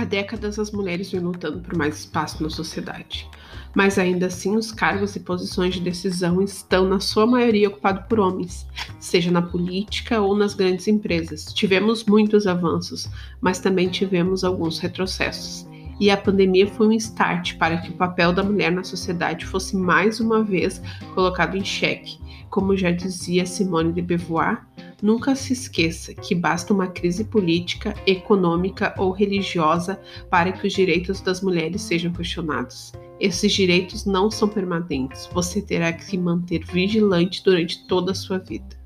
[0.00, 3.28] Há décadas as mulheres vêm lutando por mais espaço na sociedade,
[3.74, 8.18] mas ainda assim os cargos e posições de decisão estão na sua maioria ocupados por
[8.18, 8.66] homens,
[8.98, 11.52] seja na política ou nas grandes empresas.
[11.52, 13.10] Tivemos muitos avanços,
[13.42, 15.68] mas também tivemos alguns retrocessos.
[16.00, 19.76] E a pandemia foi um start para que o papel da mulher na sociedade fosse
[19.76, 20.80] mais uma vez
[21.14, 22.18] colocado em xeque.
[22.50, 24.66] Como já dizia Simone de Beauvoir,
[25.02, 29.98] Nunca se esqueça que basta uma crise política, econômica ou religiosa
[30.28, 32.92] para que os direitos das mulheres sejam questionados.
[33.18, 38.38] Esses direitos não são permanentes, você terá que se manter vigilante durante toda a sua
[38.38, 38.79] vida.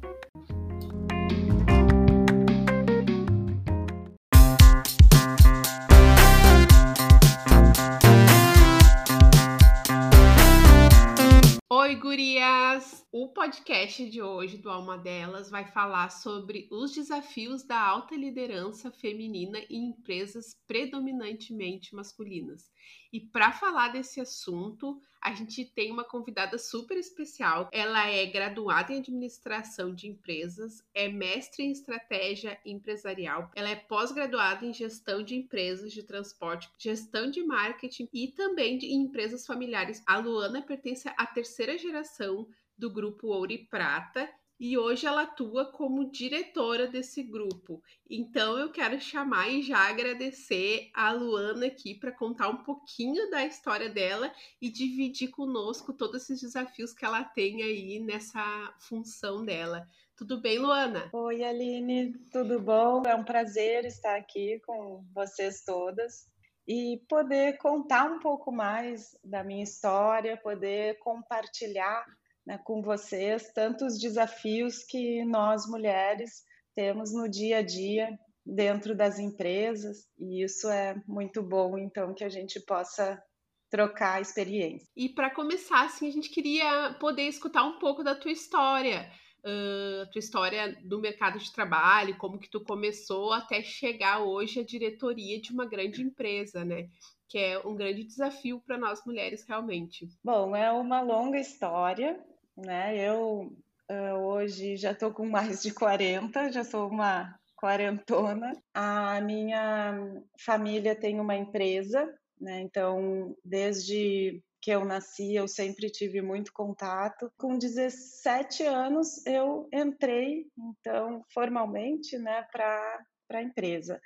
[12.05, 13.03] Gurias!
[13.11, 18.91] O podcast de hoje do Alma Delas vai falar sobre os desafios da alta liderança
[18.91, 22.71] feminina em empresas predominantemente masculinas.
[23.11, 27.71] E para falar desse assunto, a gente tem uma convidada super especial.
[27.73, 34.67] Ela é graduada em administração de empresas, é mestre em estratégia empresarial, ela é pós-graduada
[34.67, 40.03] em gestão de empresas de transporte, gestão de marketing e também de empresas familiares.
[40.07, 45.67] A Luana pertence à terceira geração do grupo Ouro e Prata e hoje ela atua
[45.67, 47.83] como diretora desse grupo.
[48.09, 53.45] Então eu quero chamar e já agradecer a Luana aqui para contar um pouquinho da
[53.45, 59.89] história dela e dividir conosco todos esses desafios que ela tem aí nessa função dela.
[60.17, 61.11] Tudo bem, Luana?
[61.13, 63.03] Oi, Aline, tudo bom?
[63.05, 66.33] É um prazer estar aqui com vocês todas
[66.67, 72.07] e poder contar um pouco mais da minha história, poder compartilhar
[72.47, 76.43] né, com vocês tantos desafios que nós mulheres
[76.75, 82.25] temos no dia a dia dentro das empresas e isso é muito bom então que
[82.25, 83.23] a gente possa
[83.71, 84.87] trocar experiência.
[84.97, 89.11] E para começar assim a gente queria poder escutar um pouco da tua história,
[89.41, 94.65] uh, tua história do mercado de trabalho, como que tu começou até chegar hoje à
[94.65, 96.89] diretoria de uma grande empresa, né?
[97.29, 100.07] Que é um grande desafio para nós mulheres realmente.
[100.23, 102.23] Bom, é uma longa história,
[102.57, 102.97] né?
[102.97, 103.53] Eu
[103.91, 108.53] uh, hoje já estou com mais de 40, já sou uma quarentona.
[108.73, 109.99] A minha
[110.45, 112.61] família tem uma empresa, né?
[112.61, 117.31] Então, desde que eu nasci, eu sempre tive muito contato.
[117.37, 124.01] Com 17 anos, eu entrei, então, formalmente, né, para a empresa.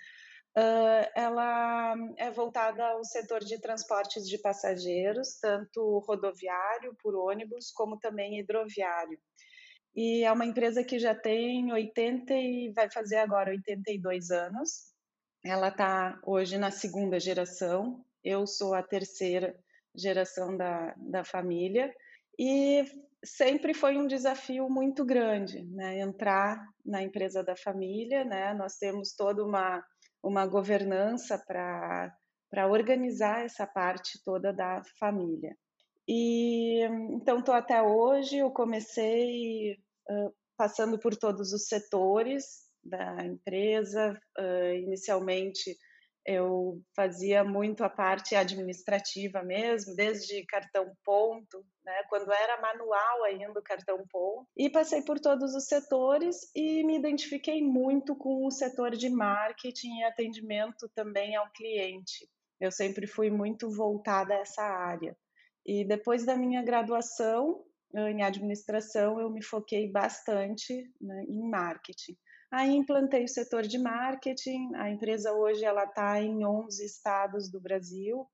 [0.57, 7.99] Uh, ela é voltada ao setor de transportes de passageiros, tanto rodoviário, por ônibus, como
[7.99, 9.19] também hidroviário.
[9.95, 14.93] E é uma empresa que já tem 80 e vai fazer agora 82 anos.
[15.45, 19.57] Ela está hoje na segunda geração, eu sou a terceira
[19.95, 21.95] geração da, da família.
[22.39, 22.85] E
[23.25, 26.01] sempre foi um desafio muito grande, né?
[26.01, 28.55] Entrar na empresa da família, né?
[28.55, 29.85] Nós temos toda uma
[30.23, 35.57] uma governança para organizar essa parte toda da família.
[36.07, 36.81] E
[37.13, 39.75] então estou até hoje, eu comecei
[40.11, 42.45] uh, passando por todos os setores
[42.83, 45.77] da empresa, uh, inicialmente
[46.29, 53.59] eu fazia muito a parte administrativa mesmo, desde cartão ponto, né, quando era manual ainda
[53.59, 58.51] o cartão ponto, e passei por todos os setores e me identifiquei muito com o
[58.51, 62.29] setor de marketing e atendimento também ao cliente.
[62.61, 65.17] Eu sempre fui muito voltada a essa área.
[65.65, 67.65] E depois da minha graduação
[67.95, 72.19] em administração, eu me foquei bastante né, em marketing.
[72.51, 74.75] Aí implantei o setor de marketing.
[74.77, 78.27] A empresa hoje ela está em 11 estados do Brasil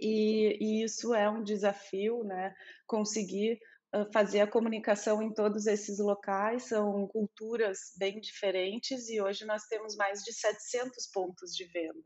[0.00, 2.54] e, e, isso é um desafio, né?
[2.86, 3.58] Conseguir
[4.12, 9.96] fazer a comunicação em todos esses locais são culturas bem diferentes e hoje nós temos
[9.96, 12.04] mais de 700 pontos de venda.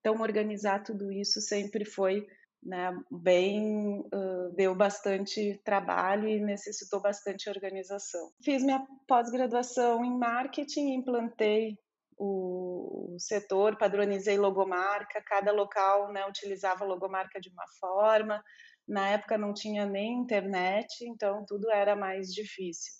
[0.00, 2.26] Então organizar tudo isso sempre foi
[2.62, 8.30] né, bem, uh, deu bastante trabalho e necessitou bastante organização.
[8.42, 11.78] Fiz minha pós-graduação em marketing, implantei
[12.18, 18.42] o, setor, padronizei logomarca, cada local né, utilizava logomarca de uma forma.
[18.86, 22.92] Na época não tinha nem internet, então tudo era mais difícil.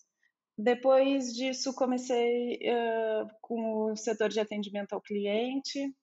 [0.57, 5.95] Depois disso, comecei uh, com o setor de atendimento ao cliente,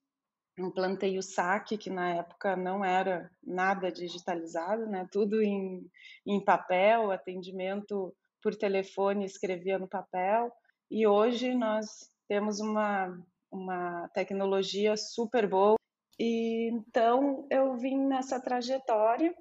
[0.58, 5.08] implantei o saque, que na época não era nada digitalizado, né?
[5.12, 5.90] tudo em,
[6.26, 10.52] em papel, atendimento por telefone, escrevia no papel.
[10.90, 13.20] E hoje nós temos uma,
[13.52, 15.76] uma tecnologia super boa
[16.18, 19.36] E então eu vim nessa trajetória,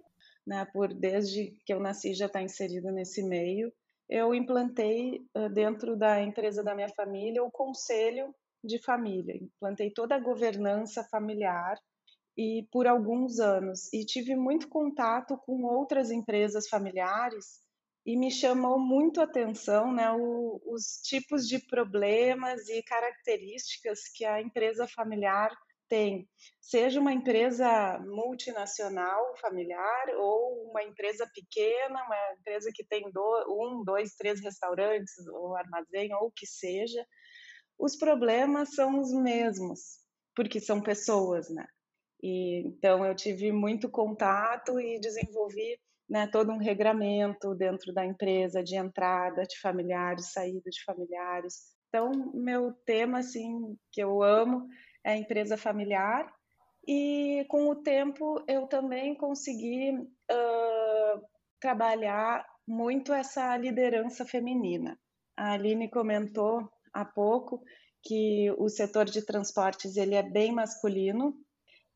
[0.46, 3.72] né, por desde que eu nasci já está inserido nesse meio.
[4.08, 8.34] Eu implantei dentro da empresa da minha família o conselho
[8.64, 11.76] de família, implantei toda a governança familiar
[12.36, 13.92] e por alguns anos.
[13.92, 17.62] E tive muito contato com outras empresas familiares
[18.06, 24.24] e me chamou muito a atenção né, o, os tipos de problemas e características que
[24.24, 25.50] a empresa familiar
[25.88, 26.28] tem,
[26.60, 33.84] seja uma empresa multinacional familiar ou uma empresa pequena, uma empresa que tem do, um,
[33.84, 37.06] dois, três restaurantes ou armazém ou o que seja,
[37.78, 39.98] os problemas são os mesmos,
[40.34, 41.66] porque são pessoas, né?
[42.22, 45.78] E, então eu tive muito contato e desenvolvi
[46.08, 51.74] né, todo um regramento dentro da empresa de entrada de familiares, saída de familiares.
[51.88, 54.66] Então meu tema assim que eu amo
[55.04, 56.32] é a empresa familiar
[56.86, 61.22] e com o tempo eu também consegui uh,
[61.60, 64.98] trabalhar muito essa liderança feminina.
[65.36, 67.62] A Aline comentou há pouco
[68.02, 71.34] que o setor de transportes ele é bem masculino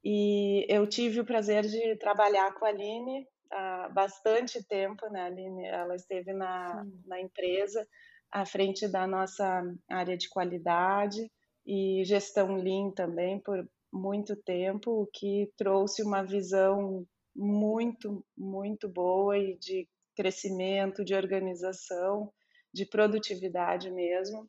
[0.04, 5.66] e eu tive o prazer de trabalhar com a Aline há bastante tempo, né, Aline?
[5.66, 7.86] Ela esteve na, na empresa
[8.30, 11.30] à frente da nossa área de qualidade
[11.66, 19.38] e gestão Lean também por muito tempo, o que trouxe uma visão muito, muito boa
[19.38, 22.32] e de crescimento, de organização,
[22.72, 24.48] de produtividade mesmo.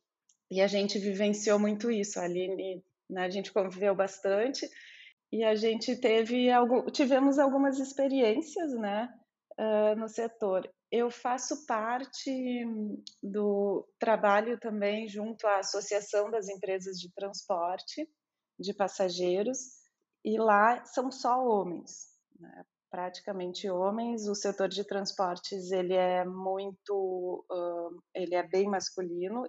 [0.50, 2.20] E a gente vivenciou muito isso.
[2.20, 4.70] A Aline, né, a gente conviveu bastante
[5.32, 6.48] e a gente teve
[6.92, 9.14] tivemos algumas experiências, né,
[9.60, 10.70] uh, no setor.
[10.92, 12.66] Eu faço parte
[13.22, 18.10] do trabalho também junto à Associação das Empresas de Transporte
[18.60, 19.60] de Passageiros
[20.26, 22.08] e lá são só homens,
[22.40, 22.66] né?
[22.90, 24.28] praticamente homens.
[24.28, 29.48] O setor de transportes ele é muito, uh, ele é bem masculino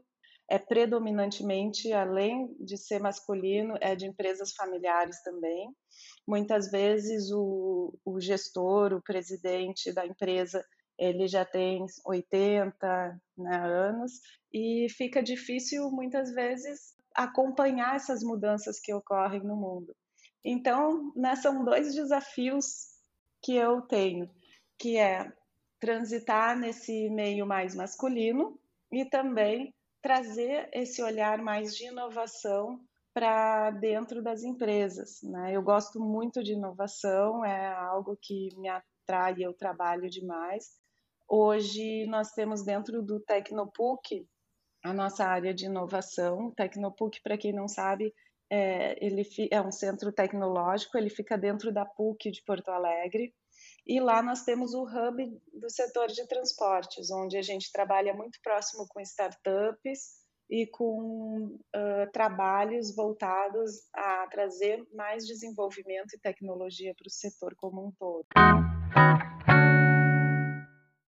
[0.51, 5.73] é predominantemente, além de ser masculino, é de empresas familiares também.
[6.27, 10.65] Muitas vezes o, o gestor, o presidente da empresa,
[10.99, 14.13] ele já tem 80 né, anos
[14.53, 19.95] e fica difícil muitas vezes acompanhar essas mudanças que ocorrem no mundo.
[20.45, 22.89] Então, né, são dois desafios
[23.41, 24.29] que eu tenho,
[24.77, 25.33] que é
[25.79, 28.59] transitar nesse meio mais masculino
[28.91, 32.81] e também trazer esse olhar mais de inovação
[33.13, 35.21] para dentro das empresas.
[35.23, 35.53] Né?
[35.55, 40.79] Eu gosto muito de inovação, é algo que me atrai, eu trabalho demais.
[41.29, 44.27] Hoje nós temos dentro do Tecnopuc
[44.83, 46.51] a nossa área de inovação.
[46.53, 48.15] Tecnopuc, para quem não sabe,
[48.51, 53.33] é, ele é um centro tecnológico, ele fica dentro da PUC de Porto Alegre.
[53.87, 58.39] E lá nós temos o hub do setor de transportes, onde a gente trabalha muito
[58.43, 67.07] próximo com startups e com uh, trabalhos voltados a trazer mais desenvolvimento e tecnologia para
[67.07, 68.27] o setor como um todo.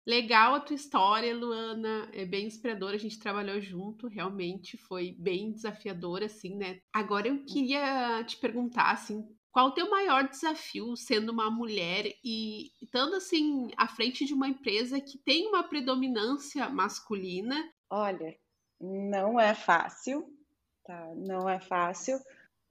[0.09, 2.09] Legal a tua história, Luana.
[2.11, 2.95] É bem inspiradora.
[2.95, 6.79] A gente trabalhou junto, realmente foi bem desafiador, assim, né?
[6.91, 12.71] Agora eu queria te perguntar, assim, qual o teu maior desafio sendo uma mulher e
[12.81, 17.55] estando assim à frente de uma empresa que tem uma predominância masculina?
[17.89, 18.37] Olha,
[18.79, 20.27] não é fácil,
[20.85, 21.13] tá?
[21.15, 22.17] Não é fácil.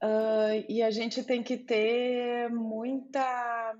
[0.01, 3.75] Uh, e a gente tem que ter muita,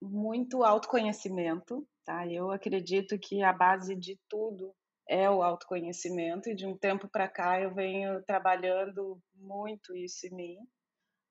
[0.00, 2.24] muito autoconhecimento, tá?
[2.28, 4.72] Eu acredito que a base de tudo
[5.08, 10.34] é o autoconhecimento e de um tempo para cá eu venho trabalhando muito isso em
[10.34, 10.56] mim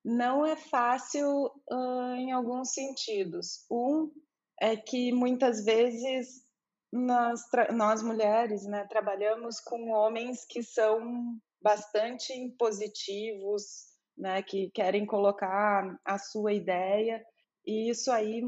[0.03, 3.65] não é fácil uh, em alguns sentidos.
[3.69, 4.11] Um
[4.59, 6.43] é que muitas vezes
[6.91, 7.41] nós,
[7.73, 16.17] nós mulheres né, trabalhamos com homens que são bastante impositivos, né, que querem colocar a
[16.17, 17.23] sua ideia,
[17.65, 18.41] e isso aí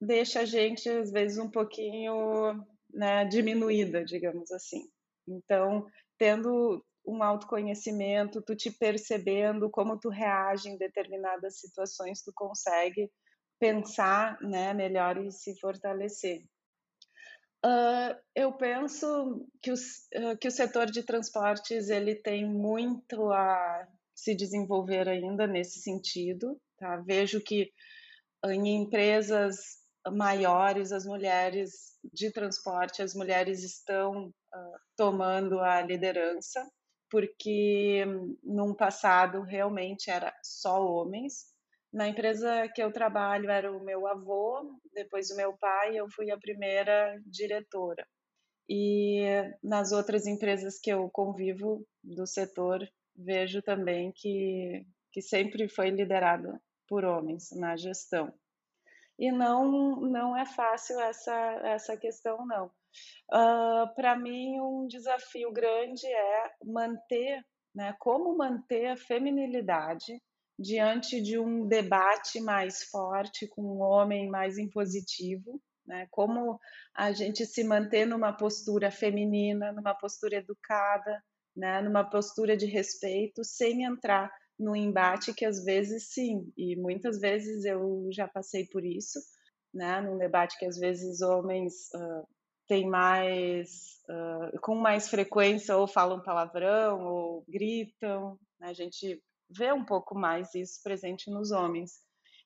[0.00, 4.88] deixa a gente, às vezes, um pouquinho né, diminuída, digamos assim.
[5.26, 5.86] Então,
[6.18, 13.10] tendo um autoconhecimento, tu te percebendo como tu reage em determinadas situações, tu consegue
[13.58, 16.44] pensar né, melhor e se fortalecer.
[17.64, 23.86] Uh, eu penso que, os, uh, que o setor de transportes ele tem muito a
[24.14, 26.58] se desenvolver ainda nesse sentido.
[26.78, 26.96] Tá?
[26.96, 27.70] Vejo que
[28.46, 29.78] em empresas
[30.10, 36.66] maiores as mulheres de transporte, as mulheres estão uh, tomando a liderança
[37.10, 38.04] porque
[38.42, 41.46] num passado realmente era só homens.
[41.92, 46.30] Na empresa que eu trabalho era o meu avô, depois o meu pai, eu fui
[46.30, 48.06] a primeira diretora.
[48.68, 49.24] E
[49.62, 56.56] nas outras empresas que eu convivo do setor, vejo também que, que sempre foi liderado
[56.86, 58.32] por homens na gestão.
[59.18, 62.70] E não, não é fácil essa, essa questão, não.
[63.32, 67.44] Uh, Para mim, um desafio grande é manter,
[67.74, 70.20] né, como manter a feminilidade
[70.58, 76.58] diante de um debate mais forte, com um homem mais impositivo, né, como
[76.94, 81.22] a gente se manter numa postura feminina, numa postura educada,
[81.56, 87.18] né, numa postura de respeito, sem entrar no embate que às vezes sim, e muitas
[87.18, 89.18] vezes eu já passei por isso,
[89.72, 92.28] né, num debate que às vezes homens uh,
[92.70, 99.72] têm mais, uh, com mais frequência ou falam palavrão ou gritam, né, a gente vê
[99.72, 101.94] um pouco mais isso presente nos homens.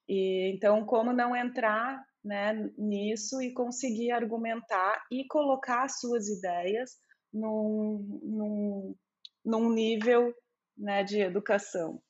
[0.08, 6.92] E então como não entrar né, nisso e conseguir argumentar e colocar as suas ideias
[7.30, 8.96] num, num,
[9.44, 10.34] num nível
[10.74, 12.00] né, de educação.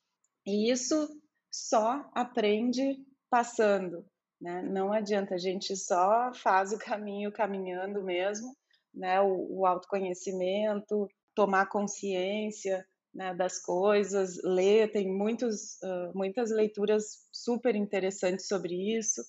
[0.47, 2.97] E isso só aprende
[3.29, 4.07] passando,
[4.45, 4.61] né?
[4.61, 8.55] Não adianta, a gente só faz o caminho caminhando mesmo,
[8.93, 9.19] né?
[9.23, 17.75] O, o autoconhecimento, tomar consciência né, das coisas, ler, tem muitos, uh, muitas leituras super
[17.75, 19.23] interessantes sobre isso.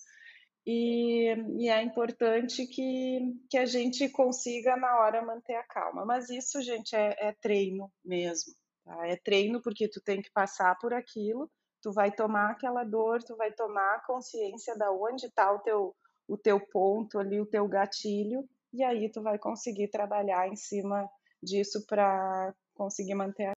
[0.67, 3.19] E, e, é importante que,
[3.49, 6.03] que a gente consiga na hora manter a calma.
[6.03, 8.53] Mas isso, gente, é, é treino mesmo.
[8.83, 9.07] Tá?
[9.07, 11.49] É treino porque tu tem que passar por aquilo,
[11.85, 15.95] tu vai tomar aquela dor, tu vai tomar consciência da onde está o teu,
[16.27, 21.07] o teu ponto ali, o teu gatilho, e aí tu vai conseguir trabalhar em cima
[21.43, 23.53] disso para conseguir manter a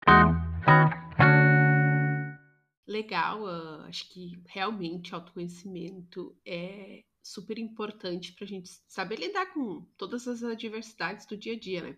[2.85, 9.85] Legal, uh, acho que realmente autoconhecimento é super importante para a gente saber lidar com
[9.97, 11.97] todas as adversidades do dia a dia, né?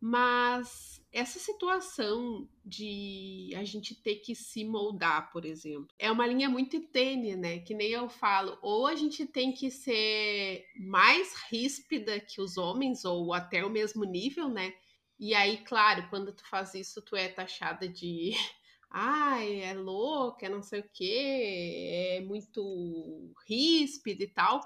[0.00, 6.48] Mas essa situação de a gente ter que se moldar, por exemplo, é uma linha
[6.48, 7.60] muito tênue, né?
[7.60, 13.04] Que nem eu falo, ou a gente tem que ser mais ríspida que os homens,
[13.04, 14.74] ou até o mesmo nível, né?
[15.18, 18.32] E aí, claro, quando tu faz isso, tu é taxada de
[18.90, 24.60] ai, é louca, é não sei o quê, é muito ríspida e tal.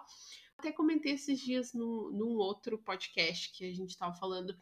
[0.58, 4.54] Até comentei esses dias num, num outro podcast que a gente estava falando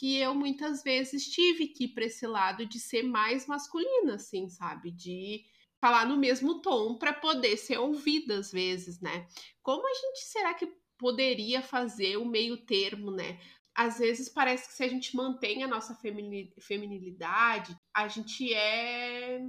[0.00, 4.48] que eu muitas vezes tive que ir para esse lado de ser mais masculina, assim,
[4.48, 4.90] sabe?
[4.90, 5.44] De
[5.78, 9.28] falar no mesmo tom para poder ser ouvida às vezes, né?
[9.62, 10.66] Como a gente será que
[10.96, 13.38] poderia fazer o meio termo, né?
[13.74, 19.42] Às vezes parece que se a gente mantém a nossa feminilidade, a gente é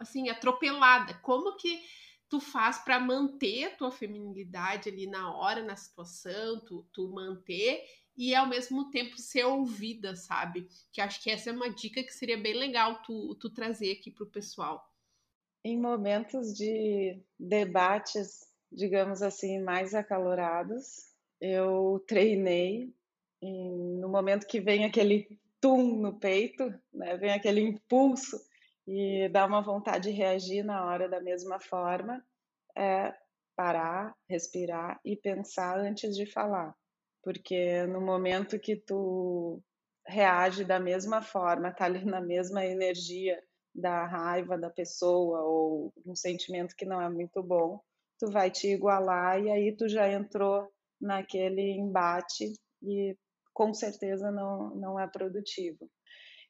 [0.00, 1.14] assim atropelada.
[1.22, 1.80] Como que
[2.28, 7.84] tu faz para manter a tua feminilidade ali na hora, na situação, tu, tu manter
[8.16, 10.68] e ao mesmo tempo ser ouvida, sabe?
[10.92, 14.10] Que acho que essa é uma dica que seria bem legal tu, tu trazer aqui
[14.10, 14.82] para o pessoal.
[15.62, 22.94] Em momentos de debates, digamos assim, mais acalorados, eu treinei
[23.42, 28.40] no momento que vem aquele tum no peito, né, vem aquele impulso
[28.86, 32.24] e dá uma vontade de reagir na hora da mesma forma,
[32.74, 33.14] é
[33.54, 36.74] parar, respirar e pensar antes de falar
[37.26, 39.60] porque no momento que tu
[40.06, 43.36] reage da mesma forma, tá ali na mesma energia
[43.74, 47.80] da raiva da pessoa ou um sentimento que não é muito bom,
[48.16, 53.18] tu vai te igualar e aí tu já entrou naquele embate e
[53.52, 55.90] com certeza não, não é produtivo.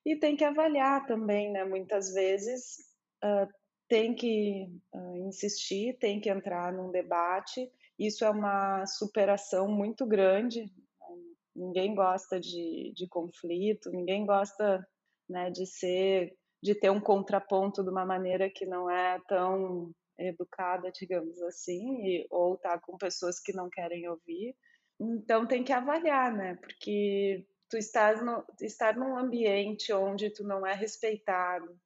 [0.05, 1.65] E tem que avaliar também, né?
[1.65, 2.77] Muitas vezes
[3.25, 3.51] uh,
[3.89, 7.67] tem que uh, insistir, tem que entrar num debate
[7.99, 10.63] isso é uma superação muito grande.
[10.63, 11.17] Né?
[11.55, 14.87] Ninguém gosta de, de conflito, ninguém gosta
[15.29, 20.91] né, de ser, de ter um contraponto de uma maneira que não é tão educada,
[20.91, 24.55] digamos assim, e, ou estar tá com pessoas que não querem ouvir.
[24.99, 26.57] Então tem que avaliar, né?
[26.57, 31.79] Porque tu estás no, estar num ambiente onde tu não é respeitado,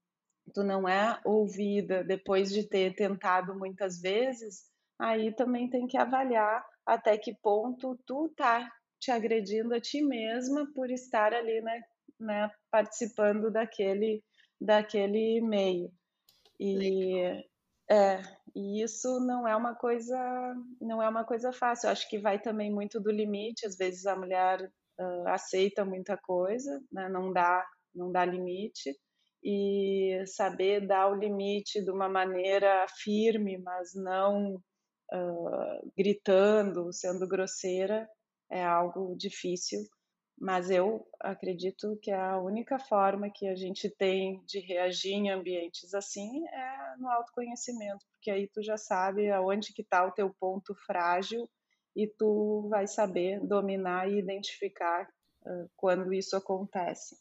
[0.55, 4.70] tu não é ouvida depois de ter tentado muitas vezes,
[5.01, 10.71] aí também tem que avaliar até que ponto tu tá te agredindo a ti mesma
[10.75, 11.83] por estar ali, né,
[12.21, 14.23] né participando daquele
[14.61, 15.91] daquele meio.
[16.61, 17.45] E
[17.91, 18.21] é,
[18.55, 20.19] e isso não é uma coisa
[20.81, 21.87] não é uma coisa fácil.
[21.89, 23.67] Eu acho que vai também muito do limite.
[23.67, 24.61] Às vezes a mulher
[25.01, 28.95] uh, aceita muita coisa, né, não dá não dá limite
[29.43, 34.63] e saber dar o limite de uma maneira firme, mas não
[35.13, 38.09] uh, gritando, sendo grosseira,
[38.51, 39.81] é algo difícil.
[40.39, 45.93] Mas eu acredito que a única forma que a gente tem de reagir em ambientes
[45.93, 50.75] assim é no autoconhecimento, porque aí tu já sabe aonde que está o teu ponto
[50.87, 51.47] frágil
[51.95, 55.07] e tu vai saber dominar e identificar
[55.45, 57.17] uh, quando isso acontece.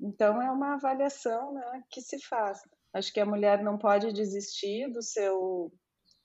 [0.00, 2.60] Então é uma avaliação né, que se faz.
[2.92, 5.72] Acho que a mulher não pode desistir do seu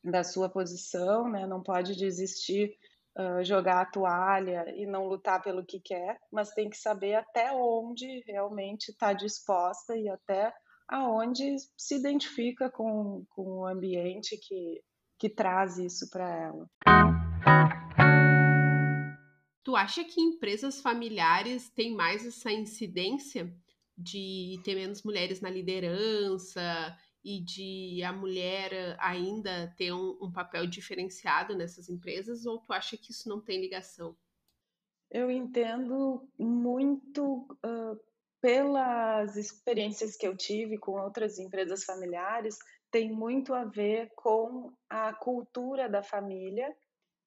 [0.06, 1.48] da sua posição, né?
[1.48, 2.78] Não pode desistir,
[3.18, 7.52] uh, jogar a toalha e não lutar pelo que quer, mas tem que saber até
[7.52, 10.54] onde realmente está disposta e até
[10.88, 14.84] aonde se identifica com, com o ambiente que,
[15.18, 16.70] que traz isso para ela.
[19.64, 23.52] Tu acha que empresas familiares têm mais essa incidência
[23.98, 26.96] de ter menos mulheres na liderança
[27.26, 32.96] e de a mulher ainda ter um, um papel diferenciado nessas empresas, ou tu acha
[32.96, 34.16] que isso não tem ligação?
[35.10, 38.00] Eu entendo muito uh,
[38.40, 42.60] pelas experiências que eu tive com outras empresas familiares,
[42.92, 46.76] tem muito a ver com a cultura da família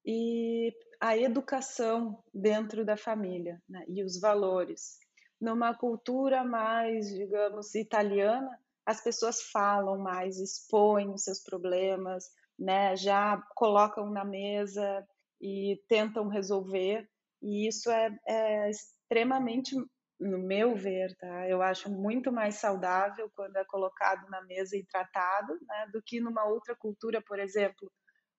[0.05, 4.97] e a educação dentro da família né, e os valores.
[5.41, 8.57] Numa cultura mais, digamos, italiana,
[8.89, 12.25] as pessoas falam mais, expõem os seus problemas,
[12.57, 15.05] né, já colocam na mesa
[15.39, 17.07] e tentam resolver,
[17.39, 19.75] e isso é, é extremamente
[20.19, 21.47] no meu ver, tá?
[21.47, 26.19] Eu acho muito mais saudável quando é colocado na mesa e tratado, né, do que
[26.19, 27.91] numa outra cultura, por exemplo,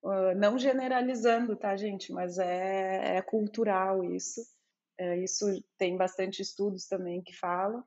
[0.02, 2.12] uh, não generalizando, tá, gente?
[2.12, 4.40] Mas é, é cultural isso.
[4.98, 5.46] É, isso
[5.78, 7.84] tem bastante estudos também que falam.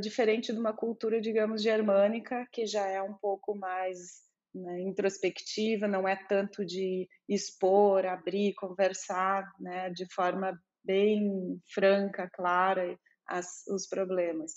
[0.00, 6.06] Diferente de uma cultura, digamos, germânica, que já é um pouco mais né, introspectiva, não
[6.06, 14.52] é tanto de expor, abrir, conversar, né, de forma bem franca, clara as, os problemas.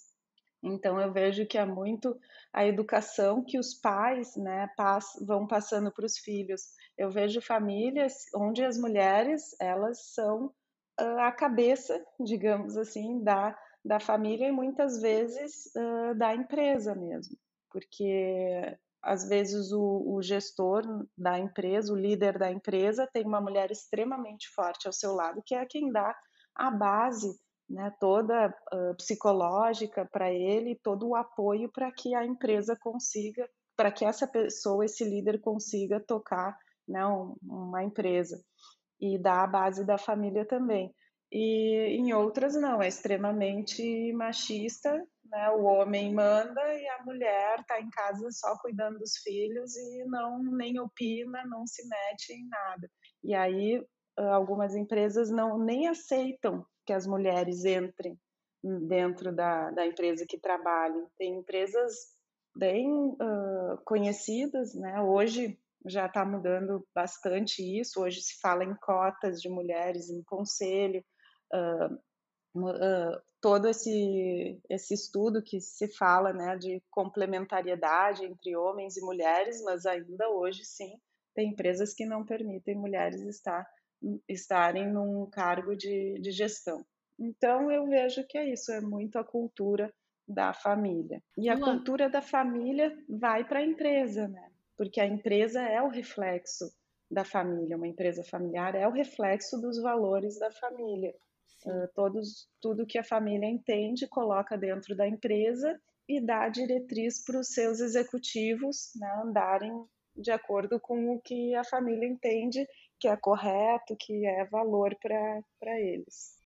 [0.63, 2.17] Então eu vejo que é muito
[2.53, 6.61] a educação que os pais né, pass vão passando para os filhos.
[6.97, 10.53] Eu vejo famílias onde as mulheres elas são
[10.97, 17.35] a cabeça, digamos assim, da, da família e muitas vezes uh, da empresa mesmo,
[17.69, 20.83] porque às vezes o, o, gestor
[21.17, 25.55] da empresa, o líder da empresa, tem uma mulher extremamente forte ao seu lado, que
[25.55, 26.15] é quem dá
[26.55, 27.35] a base
[27.67, 33.91] né, toda uh, psicológica para ele, todo o apoio para que a empresa consiga, para
[33.91, 36.55] que essa pessoa, esse líder consiga tocar
[36.87, 37.03] né,
[37.43, 38.39] uma empresa
[38.99, 40.93] e dar a base da família também.
[41.31, 44.91] E em outras não, é extremamente machista,
[45.25, 45.49] né?
[45.51, 50.43] O homem manda e a mulher está em casa só cuidando dos filhos e não
[50.43, 52.89] nem opina, não se mete em nada.
[53.23, 53.81] E aí
[54.17, 58.19] algumas empresas não nem aceitam que as mulheres entrem
[58.63, 61.07] dentro da, da empresa que trabalhem.
[61.17, 61.93] Tem empresas
[62.55, 65.01] bem uh, conhecidas, né?
[65.01, 68.01] Hoje já está mudando bastante isso.
[68.01, 71.03] Hoje se fala em cotas de mulheres em conselho.
[71.53, 71.93] Uh,
[72.59, 79.61] uh, todo esse, esse estudo que se fala né, de complementariedade entre homens e mulheres,
[79.63, 80.99] mas ainda hoje sim
[81.33, 83.65] tem empresas que não permitem mulheres estar
[84.27, 86.83] estarem num cargo de, de gestão.
[87.19, 89.93] Então, eu vejo que é isso, é muito a cultura
[90.27, 91.21] da família.
[91.37, 94.49] E a cultura da família vai para a empresa, né?
[94.75, 96.65] Porque a empresa é o reflexo
[97.11, 101.13] da família, uma empresa familiar é o reflexo dos valores da família.
[101.65, 107.39] Uh, todos, tudo que a família entende, coloca dentro da empresa e dá diretriz para
[107.39, 109.71] os seus executivos né, andarem
[110.15, 112.67] de acordo com o que a família entende
[112.99, 116.39] que é correto, que é valor para eles.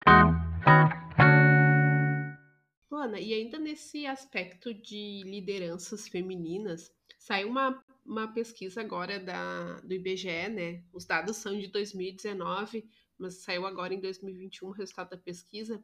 [2.91, 9.93] Luana, e ainda nesse aspecto de lideranças femininas, saiu uma, uma pesquisa agora da, do
[9.93, 10.83] IBGE, né?
[10.93, 12.87] Os dados são de 2019,
[13.23, 15.81] mas saiu agora em 2021 o resultado da pesquisa,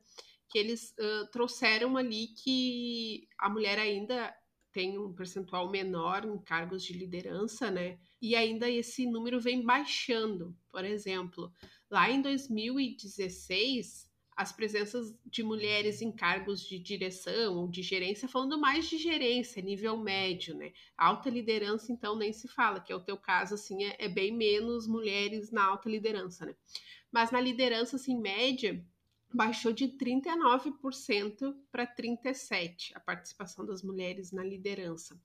[0.49, 4.35] que eles uh, trouxeram ali que a mulher ainda
[4.73, 7.97] tem um percentual menor em cargos de liderança, né?
[8.21, 10.55] E ainda esse número vem baixando.
[10.69, 11.51] Por exemplo,
[11.89, 14.08] lá em 2016,
[14.39, 19.61] as presenças de mulheres em cargos de direção ou de gerência, falando mais de gerência,
[19.61, 20.71] nível médio, né?
[20.97, 24.33] Alta liderança, então, nem se fala, que é o teu caso, assim, é, é bem
[24.33, 26.55] menos mulheres na alta liderança, né?
[27.11, 28.81] Mas na liderança, assim, média,
[29.33, 35.21] baixou de 39% para 37% a participação das mulheres na liderança.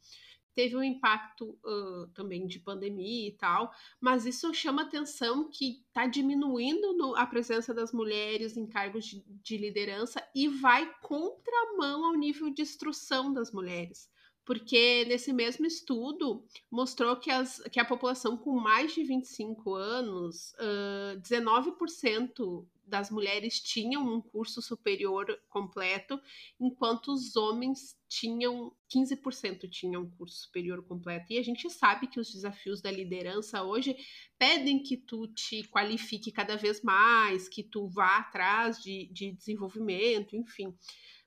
[0.54, 6.06] Teve um impacto uh, também de pandemia e tal, mas isso chama atenção que está
[6.06, 12.14] diminuindo no, a presença das mulheres em cargos de, de liderança e vai contramão ao
[12.14, 14.12] nível de instrução das mulheres
[14.44, 20.52] porque nesse mesmo estudo mostrou que, as, que a população com mais de 25 anos,
[20.54, 26.20] uh, 19% das mulheres tinham um curso superior completo,
[26.60, 31.32] enquanto os homens tinham 15% tinham um curso superior completo.
[31.32, 33.96] E a gente sabe que os desafios da liderança hoje
[34.38, 40.36] pedem que tu te qualifique cada vez mais, que tu vá atrás de, de desenvolvimento,
[40.36, 40.76] enfim.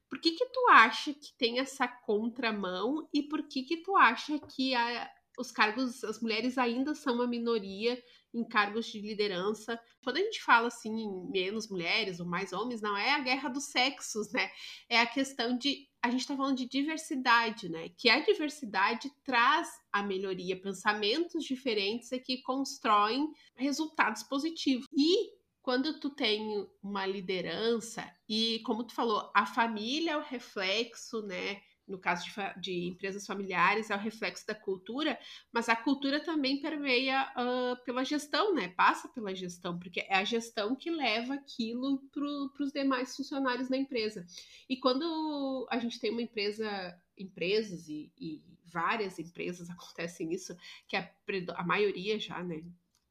[0.09, 4.39] Por que que tu acha que tem essa contramão e por que que tu acha
[4.39, 8.01] que a, os cargos, as mulheres ainda são uma minoria
[8.33, 9.79] em cargos de liderança?
[10.03, 13.49] Quando a gente fala assim em menos mulheres ou mais homens, não é a guerra
[13.49, 14.49] dos sexos, né?
[14.89, 17.89] É a questão de a gente está falando de diversidade, né?
[17.97, 24.85] Que a diversidade traz a melhoria, pensamentos diferentes é que constroem resultados positivos.
[24.95, 31.21] E quando tu tem uma liderança e, como tu falou, a família é o reflexo,
[31.23, 31.61] né?
[31.87, 35.17] No caso de, de empresas familiares, é o reflexo da cultura,
[35.51, 38.67] mas a cultura também permeia uh, pela gestão, né?
[38.69, 43.77] Passa pela gestão, porque é a gestão que leva aquilo para os demais funcionários da
[43.77, 44.25] empresa.
[44.67, 50.55] E quando a gente tem uma empresa, empresas e, e várias empresas acontecem isso,
[50.87, 51.09] que a,
[51.55, 52.63] a maioria já, né?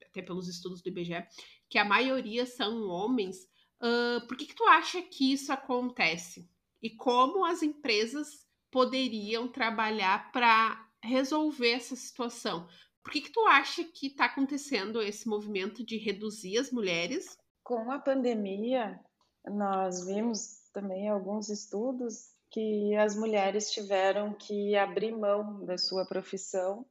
[0.04, 1.26] Até pelos estudos do IBGE,
[1.68, 3.48] que a maioria são homens,
[3.80, 6.48] uh, por que, que tu acha que isso acontece?
[6.82, 8.45] E como as empresas
[8.76, 12.68] poderiam trabalhar para resolver essa situação?
[13.02, 17.38] Por que, que tu acha que está acontecendo esse movimento de reduzir as mulheres?
[17.64, 19.00] Com a pandemia,
[19.46, 26.84] nós vimos também alguns estudos que as mulheres tiveram que abrir mão da sua profissão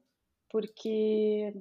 [0.49, 1.53] porque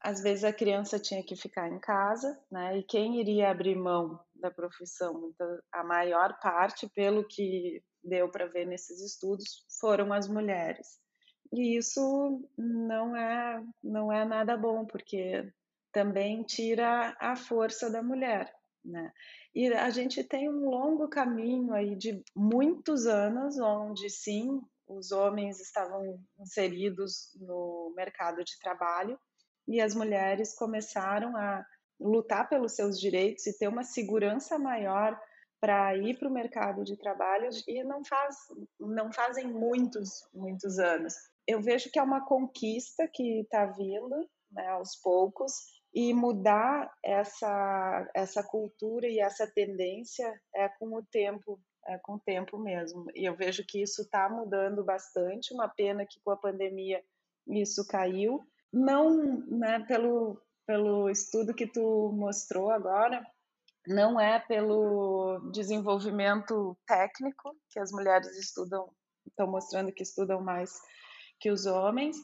[0.00, 2.78] às vezes a criança tinha que ficar em casa, né?
[2.78, 5.28] E quem iria abrir mão da profissão?
[5.34, 10.98] Então, a maior parte, pelo que deu para ver nesses estudos, foram as mulheres.
[11.52, 15.52] E isso não é não é nada bom, porque
[15.92, 18.52] também tira a força da mulher,
[18.84, 19.12] né?
[19.54, 25.60] E a gente tem um longo caminho aí de muitos anos onde sim, os homens
[25.60, 29.18] estavam inseridos no mercado de trabalho,
[29.66, 31.64] e as mulheres começaram a
[31.98, 35.18] lutar pelos seus direitos e ter uma segurança maior
[35.66, 38.36] para ir para o mercado de trabalho e não faz
[38.78, 41.12] não fazem muitos muitos anos.
[41.44, 45.52] Eu vejo que é uma conquista que está vindo né, aos poucos
[45.92, 52.20] e mudar essa essa cultura e essa tendência é com o tempo é com o
[52.20, 53.06] tempo mesmo.
[53.12, 57.02] E eu vejo que isso está mudando bastante uma pena que com a pandemia
[57.48, 58.40] isso caiu.
[58.72, 63.24] Não, né, pelo, pelo estudo que tu mostrou agora,
[63.86, 68.90] não é pelo desenvolvimento técnico que as mulheres estudam,
[69.26, 70.72] estão mostrando que estudam mais
[71.40, 72.16] que os homens,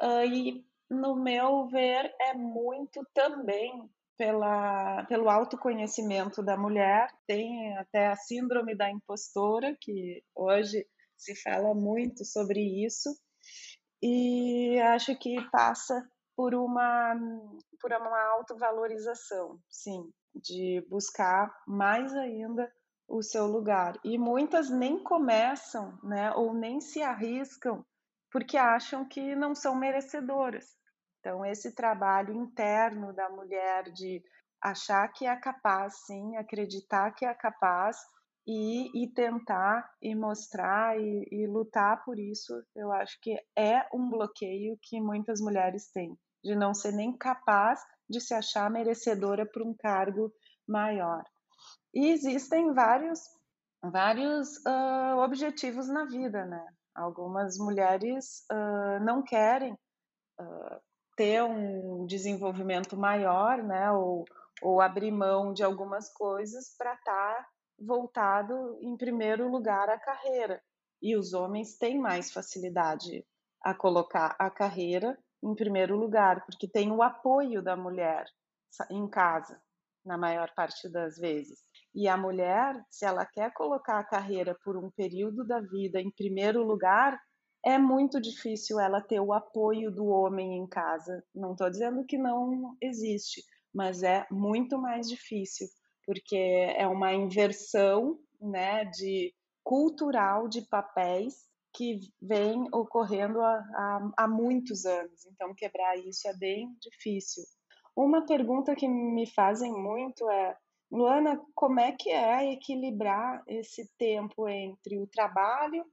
[0.00, 8.08] uh, e no meu ver é muito também pela, pelo autoconhecimento da mulher, tem até
[8.08, 13.10] a síndrome da impostora, que hoje se fala muito sobre isso,
[14.02, 16.06] e acho que passa
[16.36, 17.14] por uma
[17.80, 22.70] por uma autovalorização, sim, de buscar mais ainda
[23.08, 23.98] o seu lugar.
[24.04, 27.84] E muitas nem começam, né, ou nem se arriscam
[28.30, 30.64] porque acham que não são merecedoras.
[31.18, 34.22] Então esse trabalho interno da mulher de
[34.62, 37.96] achar que é capaz, sim, acreditar que é capaz
[38.46, 44.08] e, e tentar e mostrar e, e lutar por isso, eu acho que é um
[44.08, 49.62] bloqueio que muitas mulheres têm, de não ser nem capaz de se achar merecedora por
[49.62, 50.32] um cargo
[50.66, 51.22] maior.
[51.94, 53.20] E existem vários,
[53.82, 56.64] vários uh, objetivos na vida, né?
[56.94, 60.80] Algumas mulheres uh, não querem uh,
[61.16, 63.92] ter um desenvolvimento maior, né?
[63.92, 64.24] Ou,
[64.62, 70.60] ou abrir mão de algumas coisas para estar tá voltado em primeiro lugar à carreira.
[71.00, 73.24] E os homens têm mais facilidade
[73.62, 78.24] a colocar a carreira em primeiro lugar, porque tem o apoio da mulher
[78.90, 79.60] em casa,
[80.04, 81.60] na maior parte das vezes.
[81.94, 86.10] E a mulher, se ela quer colocar a carreira por um período da vida em
[86.10, 87.18] primeiro lugar,
[87.64, 91.22] é muito difícil ela ter o apoio do homem em casa.
[91.34, 93.42] Não estou dizendo que não existe,
[93.74, 95.66] mas é muito mais difícil
[96.10, 96.36] porque
[96.76, 104.84] é uma inversão né, de cultural de papéis que vem ocorrendo há, há, há muitos
[104.84, 105.24] anos.
[105.26, 107.44] Então, quebrar isso é bem difícil.
[107.94, 110.56] Uma pergunta que me fazem muito é,
[110.90, 115.84] Luana, como é que é equilibrar esse tempo entre o trabalho,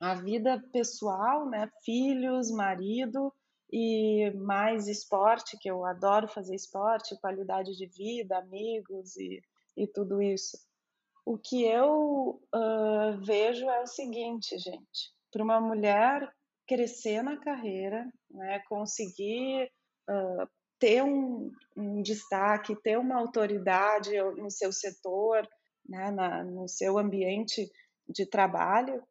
[0.00, 3.32] a vida pessoal, né, filhos, marido
[3.70, 9.42] e mais esporte, que eu adoro fazer esporte, qualidade de vida, amigos e,
[9.76, 10.56] e tudo isso.
[11.26, 16.30] O que eu uh, vejo é o seguinte, gente: para uma mulher
[16.66, 19.70] crescer na carreira, né, conseguir
[20.08, 25.48] uh, ter um, um, destaque, ter uma autoridade no seu setor,
[25.88, 27.70] né, na, no seu ambiente
[28.08, 29.02] de trabalho,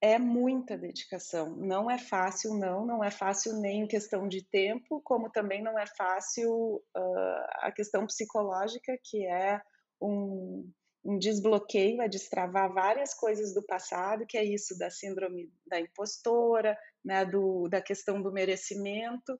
[0.00, 1.54] é muita dedicação.
[1.56, 2.86] Não é fácil, não.
[2.86, 7.70] Não é fácil nem em questão de tempo, como também não é fácil uh, a
[7.70, 9.60] questão psicológica, que é
[10.00, 10.70] um,
[11.04, 16.76] um desbloqueio, é destravar várias coisas do passado, que é isso da síndrome da impostora,
[17.04, 19.38] né, do, da questão do merecimento.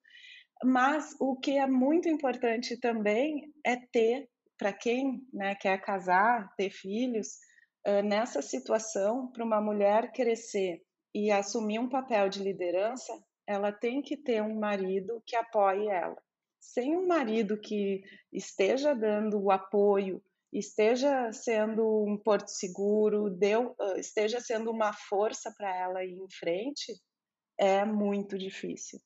[0.64, 6.70] Mas o que é muito importante também é ter, para quem né, quer casar, ter
[6.70, 7.38] filhos,
[8.04, 10.82] nessa situação, para uma mulher crescer
[11.14, 13.12] e assumir um papel de liderança,
[13.46, 16.16] ela tem que ter um marido que apoie ela.
[16.60, 24.40] Sem um marido que esteja dando o apoio, esteja sendo um porto seguro, deu, esteja
[24.40, 26.92] sendo uma força para ela ir em frente,
[27.58, 28.98] é muito difícil.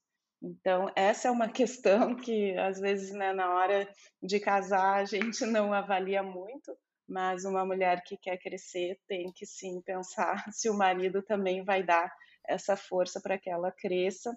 [0.43, 3.89] Então, essa é uma questão que, às vezes, né, na hora
[4.23, 6.77] de casar, a gente não avalia muito,
[7.09, 11.83] mas uma mulher que quer crescer tem que sim pensar se o marido também vai
[11.83, 12.11] dar
[12.47, 14.37] essa força para que ela cresça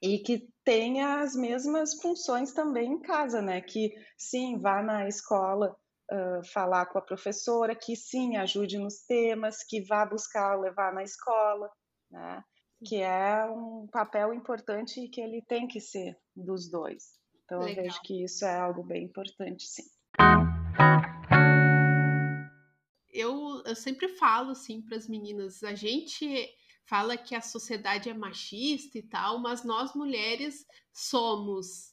[0.00, 3.60] e que tenha as mesmas funções também em casa, né?
[3.60, 5.74] Que sim, vá na escola
[6.12, 11.02] uh, falar com a professora, que sim, ajude nos temas, que vá buscar levar na
[11.02, 11.70] escola,
[12.10, 12.42] né?
[12.84, 17.18] Que é um papel importante e que ele tem que ser dos dois.
[17.44, 17.84] Então Legal.
[17.84, 19.84] eu vejo que isso é algo bem importante, sim
[23.18, 26.48] eu, eu sempre falo assim para as meninas, a gente
[26.86, 31.92] fala que a sociedade é machista e tal, mas nós mulheres somos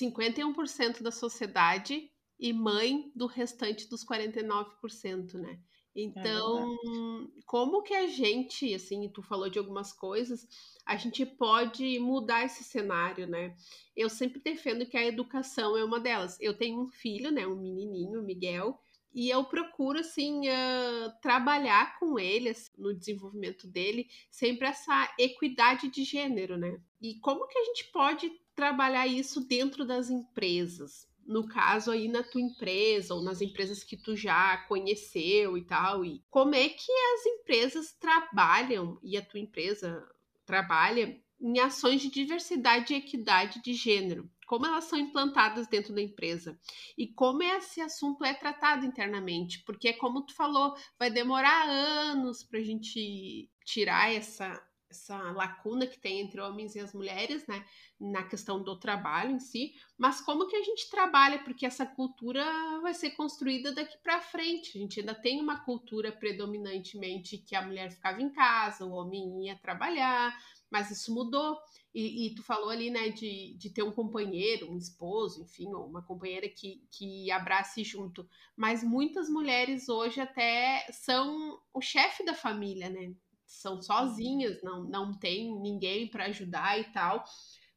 [0.00, 2.10] 51% da sociedade
[2.42, 5.60] e mãe do restante dos 49%, né?
[5.94, 10.48] Então, é como que a gente, assim, tu falou de algumas coisas,
[10.84, 13.54] a gente pode mudar esse cenário, né?
[13.94, 16.36] Eu sempre defendo que a educação é uma delas.
[16.40, 18.76] Eu tenho um filho, né, um menininho, Miguel,
[19.14, 25.88] e eu procuro assim uh, trabalhar com ele assim, no desenvolvimento dele sempre essa equidade
[25.88, 26.80] de gênero, né?
[27.00, 31.11] E como que a gente pode trabalhar isso dentro das empresas?
[31.32, 36.04] No caso aí na tua empresa ou nas empresas que tu já conheceu e tal,
[36.04, 40.06] e como é que as empresas trabalham e a tua empresa
[40.44, 44.30] trabalha em ações de diversidade e equidade de gênero?
[44.44, 46.60] como elas são implantadas dentro da empresa
[46.98, 52.58] e como esse assunto é tratado internamente, porque como tu falou, vai demorar anos para
[52.58, 57.64] a gente tirar essa essa lacuna que tem entre homens e as mulheres, né,
[57.98, 62.44] na questão do trabalho em si, mas como que a gente trabalha porque essa cultura
[62.80, 64.76] vai ser construída daqui para frente.
[64.76, 69.46] A gente ainda tem uma cultura predominantemente que a mulher ficava em casa, o homem
[69.46, 70.36] ia trabalhar,
[70.70, 71.58] mas isso mudou.
[71.94, 75.86] E, e, tu falou ali, né, de, de ter um companheiro, um esposo, enfim, ou
[75.86, 78.26] uma companheira que, que abrace junto.
[78.56, 83.14] Mas muitas mulheres hoje até são o chefe da família, né?
[83.60, 87.24] São sozinhas, não, não tem ninguém para ajudar e tal.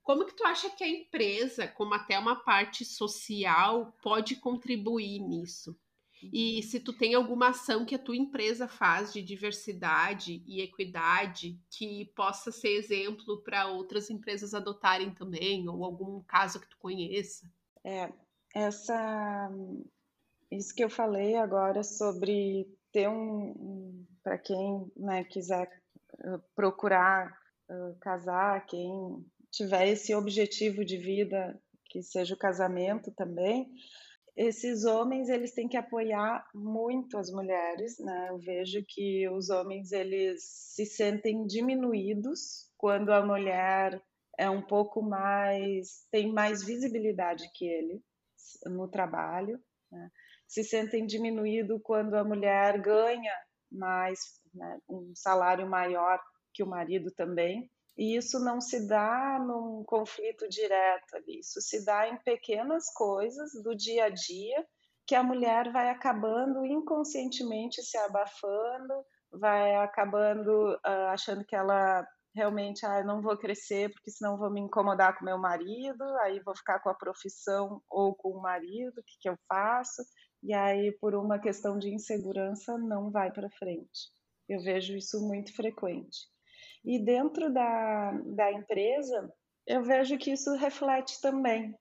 [0.02, 5.78] Como que tu acha que a empresa, como até uma parte social, pode contribuir nisso?
[6.34, 11.60] E se tu tem alguma ação que a tua empresa faz de diversidade e equidade
[11.70, 17.52] que possa ser exemplo para outras empresas adotarem também, ou algum caso que tu conheça.
[17.84, 18.12] É,
[18.54, 19.52] essa
[20.50, 23.75] isso que eu falei agora sobre ter um,
[24.26, 25.70] para quem né, quiser
[26.16, 27.32] uh, procurar
[27.70, 31.62] uh, casar, quem tiver esse objetivo de vida
[31.92, 33.70] que seja o casamento também,
[34.36, 38.28] esses homens eles têm que apoiar muito as mulheres, né?
[38.32, 44.02] Eu vejo que os homens eles se sentem diminuídos quando a mulher
[44.38, 48.02] é um pouco mais tem mais visibilidade que ele
[48.66, 49.58] no trabalho,
[49.90, 50.10] né?
[50.48, 53.34] se sentem diminuídos quando a mulher ganha
[53.76, 54.20] mais,
[54.54, 54.80] né?
[54.90, 56.20] um salário maior
[56.54, 57.70] que o marido também.
[57.98, 63.52] E isso não se dá num conflito direto ali, isso se dá em pequenas coisas
[63.64, 64.66] do dia a dia
[65.08, 72.86] que a mulher vai acabando inconscientemente se abafando, vai acabando uh, achando que ela realmente,
[72.86, 76.80] ah, não vou crescer porque senão vou me incomodar com meu marido, aí vou ficar
[76.80, 80.04] com a profissão ou com o marido, o que, que eu faço?
[80.44, 84.12] E aí, por uma questão de insegurança, não vai para frente.
[84.48, 86.28] Eu vejo isso muito frequente.
[86.84, 89.32] E dentro da, da empresa,
[89.66, 91.76] eu vejo que isso reflete também.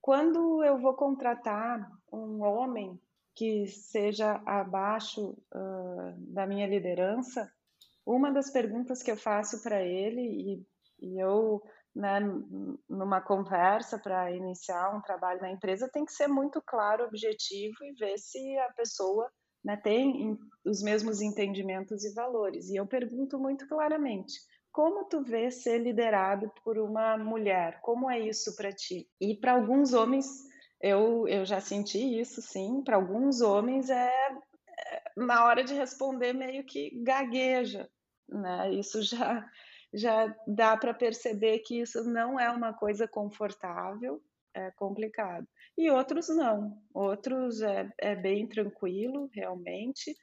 [0.00, 3.00] Quando eu vou contratar um homem
[3.34, 7.50] que seja abaixo uh, da minha liderança,
[8.06, 10.66] uma das perguntas que eu faço para ele, e,
[11.00, 11.62] e eu,
[11.94, 12.18] né,
[12.88, 17.94] numa conversa para iniciar um trabalho na empresa, tem que ser muito claro, objetivo e
[17.94, 19.30] ver se a pessoa
[19.64, 22.68] né, tem os mesmos entendimentos e valores.
[22.68, 24.34] E eu pergunto muito claramente:
[24.72, 27.80] como tu vê ser liderado por uma mulher?
[27.80, 29.08] Como é isso para ti?
[29.20, 30.26] E para alguns homens,
[30.80, 32.82] eu, eu já senti isso, sim.
[32.82, 37.88] Para alguns homens é, é, na hora de responder meio que gagueja,
[38.28, 38.72] né?
[38.72, 39.48] Isso já
[39.94, 44.20] já dá para perceber que isso não é uma coisa confortável,
[44.54, 45.46] é complicado.
[45.76, 50.14] E outros não, outros é, é bem tranquilo, realmente,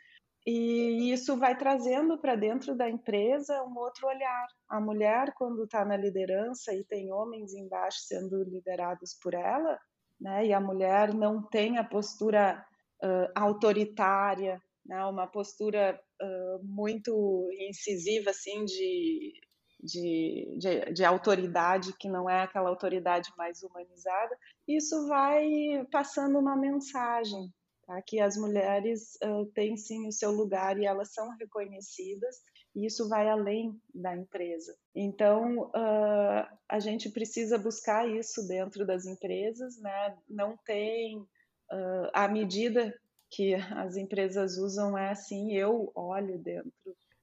[0.46, 4.48] e isso vai trazendo para dentro da empresa um outro olhar.
[4.68, 9.80] A mulher, quando está na liderança e tem homens embaixo sendo liderados por ela,
[10.20, 12.66] né, e a mulher não tem a postura
[13.04, 19.34] uh, autoritária, né, uma postura uh, muito incisiva assim de,
[19.84, 25.46] de, de, de, autoridade que não é aquela autoridade mais humanizada, isso vai
[25.92, 27.52] passando uma mensagem,
[27.86, 28.02] tá?
[28.02, 32.38] que as mulheres uh, têm sim o seu lugar e elas são reconhecidas,
[32.76, 34.76] e isso vai além da empresa.
[34.96, 40.18] Então, uh, a gente precisa buscar isso dentro das empresas, né?
[40.30, 42.94] não tem uh, a medida
[43.30, 46.72] que as empresas usam é assim, eu olho dentro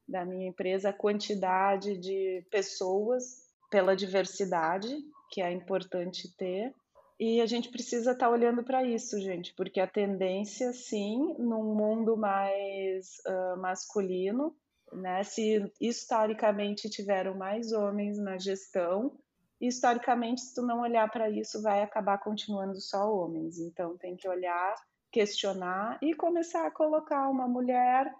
[0.08, 4.96] da minha empresa a quantidade de pessoas pela diversidade,
[5.30, 6.74] que é importante ter,
[7.20, 11.74] e a gente precisa estar tá olhando para isso, gente, porque a tendência, sim, num
[11.74, 14.56] mundo mais uh, masculino,
[14.92, 19.18] né, se historicamente tiveram mais homens na gestão,
[19.60, 23.58] historicamente, se tu não olhar para isso, vai acabar continuando só homens.
[23.58, 24.74] Então, tem que olhar
[25.10, 28.12] questionar e começar a colocar uma mulher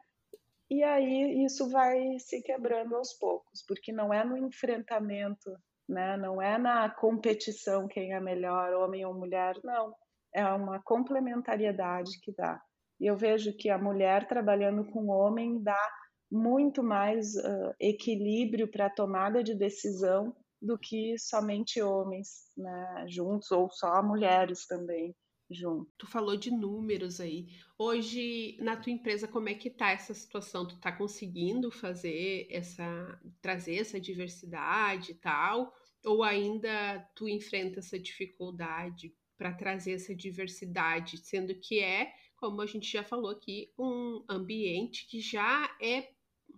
[0.71, 5.51] e aí isso vai se quebrando aos poucos, porque não é no enfrentamento,
[5.89, 6.17] né?
[6.17, 9.95] Não é na competição quem é melhor, homem ou mulher, não.
[10.35, 12.61] É uma complementariedade que dá.
[13.01, 15.91] E eu vejo que a mulher trabalhando com o homem dá
[16.31, 23.51] muito mais uh, equilíbrio para a tomada de decisão do que somente homens né, juntos
[23.51, 25.15] ou só mulheres também
[25.51, 25.91] junto.
[25.97, 27.49] Tu falou de números aí.
[27.79, 30.67] Hoje, na tua empresa, como é que tá essa situação?
[30.67, 35.73] Tu tá conseguindo fazer essa, trazer essa diversidade e tal?
[36.05, 42.67] Ou ainda tu enfrenta essa dificuldade para trazer essa diversidade, sendo que é, como a
[42.67, 46.11] gente já falou aqui, um ambiente que já é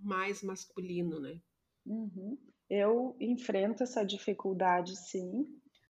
[0.02, 1.40] mais masculino, né?
[1.84, 2.38] Uhum.
[2.68, 5.46] Eu enfrento essa dificuldade, sim.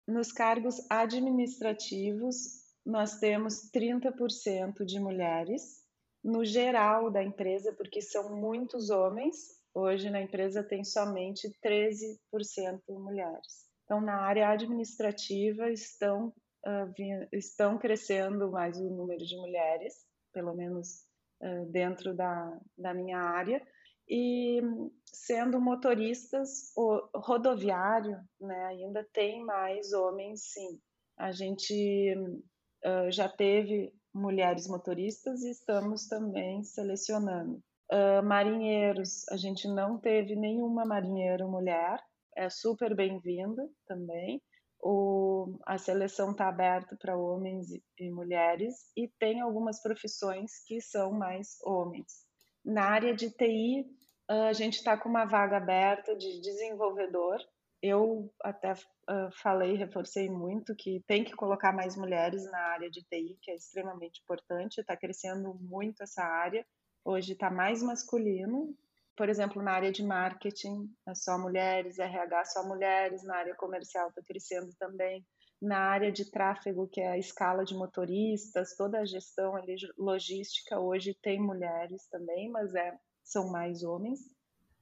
[0.06, 5.80] Nos cargos administrativos, nós temos 30% de mulheres
[6.22, 9.36] no geral da empresa, porque são muitos homens.
[9.74, 13.70] Hoje na empresa tem somente 13% mulheres.
[13.84, 16.28] Então, na área administrativa estão,
[16.66, 19.94] uh, estão crescendo mais o número de mulheres,
[20.32, 21.04] pelo menos
[21.42, 23.60] uh, dentro da, da minha área.
[24.08, 24.60] E
[25.04, 30.80] sendo motoristas, o rodoviário né, ainda tem mais homens, sim.
[31.16, 32.14] A gente
[32.84, 37.62] uh, já teve mulheres motoristas e estamos também selecionando.
[37.92, 41.98] Uh, marinheiros, a gente não teve nenhuma marinheira mulher,
[42.36, 44.40] é super bem-vinda também.
[44.82, 51.12] O, a seleção está aberta para homens e, mulheres e tem algumas profissões que são
[51.12, 52.24] mais homens.
[52.64, 53.84] Na área de TI,
[54.28, 57.38] a gente está com uma vaga aberta de desenvolvedor,
[57.82, 58.74] eu até
[59.42, 63.56] falei, reforcei muito que tem que colocar mais mulheres na área de TI, que é
[63.56, 66.64] extremamente importante, está crescendo muito essa área.
[67.04, 68.76] Hoje está mais masculino.
[69.16, 74.08] Por exemplo, na área de marketing, é só mulheres, RH só mulheres, na área comercial
[74.08, 75.26] está crescendo também.
[75.60, 79.54] Na área de tráfego, que é a escala de motoristas, toda a gestão
[79.98, 84.20] logística, hoje tem mulheres também, mas é, são mais homens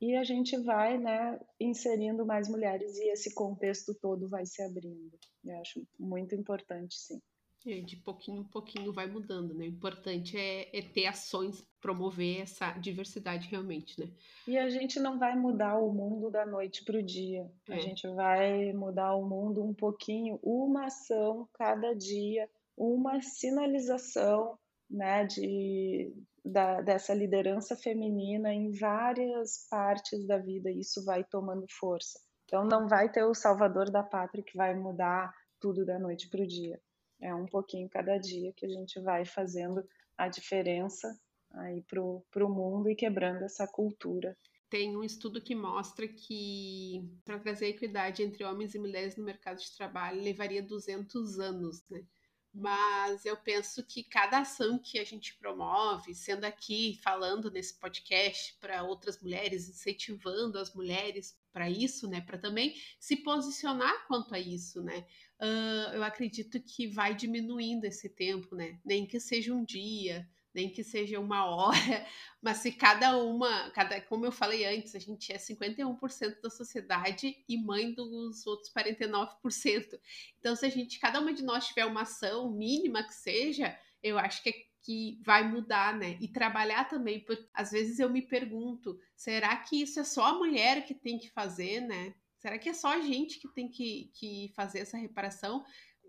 [0.01, 5.19] e a gente vai né, inserindo mais mulheres e esse contexto todo vai se abrindo.
[5.45, 7.21] Eu acho muito importante, sim.
[7.67, 9.65] É, de pouquinho em pouquinho vai mudando, né?
[9.65, 14.09] O importante é, é ter ações, promover essa diversidade realmente, né?
[14.47, 17.51] E a gente não vai mudar o mundo da noite para o dia.
[17.69, 17.75] É.
[17.75, 24.57] A gente vai mudar o mundo um pouquinho, uma ação cada dia, uma sinalização
[24.89, 26.13] né, de,
[26.49, 30.71] da, dessa liderança feminina em várias partes da vida.
[30.71, 32.19] Isso vai tomando força.
[32.45, 36.43] Então, não vai ter o salvador da pátria que vai mudar tudo da noite para
[36.43, 36.81] o dia
[37.21, 39.85] é um pouquinho cada dia que a gente vai fazendo
[40.17, 41.19] a diferença
[41.53, 44.37] aí para o mundo e quebrando essa cultura.
[44.71, 49.59] Tem um estudo que mostra que para trazer equidade entre homens e mulheres no mercado
[49.59, 52.05] de trabalho levaria 200 anos, né?
[52.53, 58.57] Mas eu penso que cada ação que a gente promove, sendo aqui falando nesse podcast
[58.61, 64.39] para outras mulheres, incentivando as mulheres para isso, né, para também se posicionar quanto a
[64.39, 65.05] isso, né?
[65.41, 68.79] uh, eu acredito que vai diminuindo esse tempo, né?
[68.85, 70.29] Nem que seja um dia,
[70.59, 72.07] nem que seja uma hora,
[72.43, 77.37] mas se cada uma, cada, como eu falei antes, a gente é 51% da sociedade
[77.49, 80.01] e mãe dos outros 49%.
[80.41, 84.19] Então, se a gente, cada uma de nós tiver uma ação mínima que seja, eu
[84.19, 86.19] acho que, é, que vai mudar, né?
[86.21, 90.39] E trabalhar também, porque às vezes eu me pergunto, será que isso é só a
[90.39, 92.15] mulher que tem que fazer, né?
[92.39, 95.65] Será que é só a gente que tem que, que fazer essa reparação?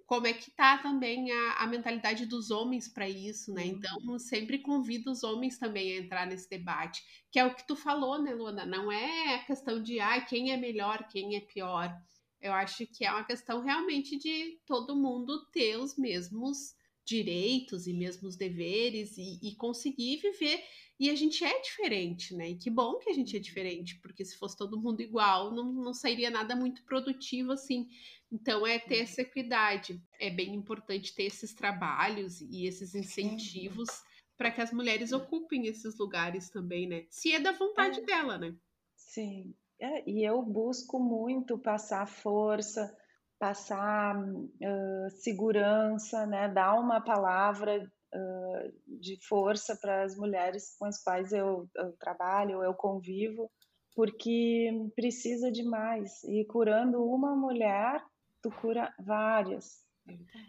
[0.09, 3.63] Como é que tá também a, a mentalidade dos homens para isso, né?
[3.63, 4.17] Então, uhum.
[4.17, 8.19] sempre convido os homens também a entrar nesse debate, que é o que tu falou,
[8.19, 8.65] né, Luana?
[8.65, 11.95] Não é a questão de ah, quem é melhor, quem é pior.
[12.41, 16.73] Eu acho que é uma questão realmente de todo mundo ter os mesmos
[17.05, 20.63] direitos e mesmos deveres e, e conseguir viver
[20.99, 22.49] e a gente é diferente, né?
[22.49, 25.71] E que bom que a gente é diferente, porque se fosse todo mundo igual, não,
[25.71, 27.87] não sairia nada muito produtivo assim.
[28.31, 30.01] Então, é ter essa equidade.
[30.19, 33.89] É bem importante ter esses trabalhos e esses incentivos
[34.37, 37.05] para que as mulheres ocupem esses lugares também, né?
[37.09, 38.03] Se é da vontade é.
[38.05, 38.55] dela, né?
[38.95, 39.53] Sim.
[39.81, 42.95] É, e eu busco muito passar força,
[43.39, 46.47] passar uh, segurança, né?
[46.49, 52.63] Dar uma palavra uh, de força para as mulheres com as quais eu, eu trabalho,
[52.63, 53.49] eu convivo,
[53.95, 56.23] porque precisa de mais.
[56.25, 58.03] E curando uma mulher,
[58.41, 59.83] tu cura várias.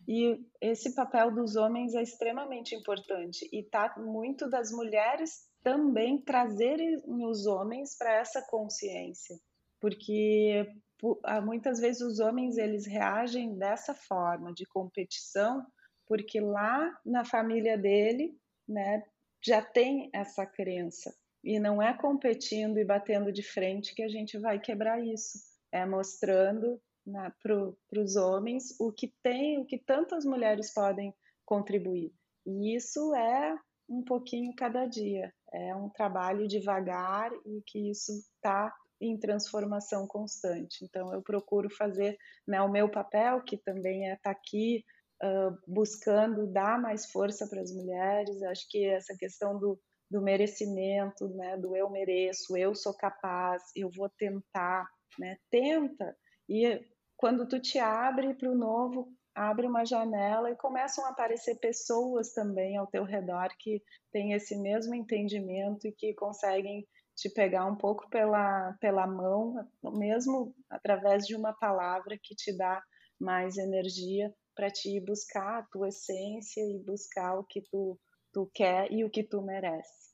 [0.09, 7.03] E esse papel dos homens é extremamente importante e tá muito das mulheres também trazerem
[7.07, 9.39] os homens para essa consciência,
[9.79, 10.67] porque
[11.45, 15.67] muitas vezes os homens eles reagem dessa forma de competição
[16.11, 18.37] porque lá na família dele,
[18.69, 19.01] né,
[19.41, 21.15] já tem essa crença.
[21.43, 25.39] E não é competindo e batendo de frente que a gente vai quebrar isso.
[25.71, 26.83] É mostrando
[27.43, 32.13] para os homens o que tem, o que tantas mulheres podem contribuir.
[32.47, 33.57] E isso é
[33.89, 35.33] um pouquinho cada dia.
[35.53, 40.85] É um trabalho devagar e que isso está em transformação constante.
[40.85, 44.85] Então, eu procuro fazer né, o meu papel, que também é estar tá aqui
[45.23, 48.43] uh, buscando dar mais força para as mulheres.
[48.43, 49.81] Acho que essa questão do,
[50.11, 54.87] do merecimento, né, do eu mereço, eu sou capaz, eu vou tentar,
[55.19, 56.15] né, tenta.
[56.51, 56.85] E
[57.17, 62.33] quando tu te abre para o novo, abre uma janela e começam a aparecer pessoas
[62.33, 63.81] também ao teu redor que
[64.11, 66.85] têm esse mesmo entendimento e que conseguem
[67.15, 69.55] te pegar um pouco pela, pela mão,
[69.93, 72.83] mesmo através de uma palavra que te dá
[73.21, 77.97] mais energia para te buscar a tua essência e buscar o que tu,
[78.33, 80.11] tu quer e o que tu merece.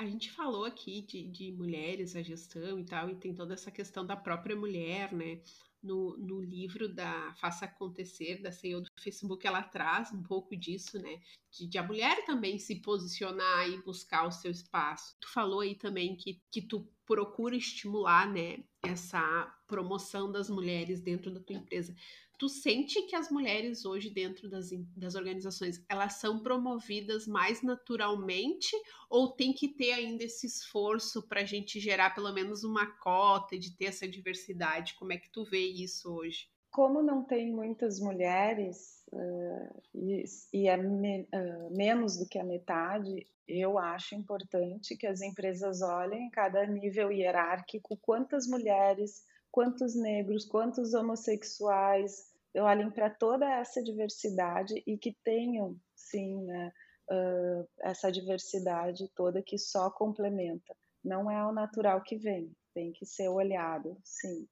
[0.00, 3.70] A gente falou aqui de, de mulheres, a gestão e tal, e tem toda essa
[3.70, 5.42] questão da própria mulher, né?
[5.82, 10.98] No, no livro da Faça Acontecer, da CEO do Facebook, ela traz um pouco disso,
[10.98, 11.20] né?
[11.50, 15.14] De, de, a mulher também se posicionar e buscar o seu espaço.
[15.20, 21.30] Tu falou aí também que, que tu procura estimular, né, essa promoção das mulheres dentro
[21.30, 21.94] da tua empresa.
[22.40, 28.74] Tu sente que as mulheres hoje dentro das, das organizações, elas são promovidas mais naturalmente
[29.10, 33.58] ou tem que ter ainda esse esforço para a gente gerar pelo menos uma cota
[33.58, 34.94] de ter essa diversidade?
[34.98, 36.48] Como é que tu vê isso hoje?
[36.70, 40.24] Como não tem muitas mulheres uh, e,
[40.54, 45.82] e, é me, uh, menos do que a metade, eu acho importante que as empresas
[45.82, 53.82] olhem em cada nível hierárquico quantas mulheres, quantos negros, quantos homossexuais, olhem para toda essa
[53.82, 56.72] diversidade e que tenham, sim, né,
[57.10, 60.74] uh, essa diversidade toda que só complementa.
[61.04, 64.46] Não é o natural que vem, tem que ser olhado, sim.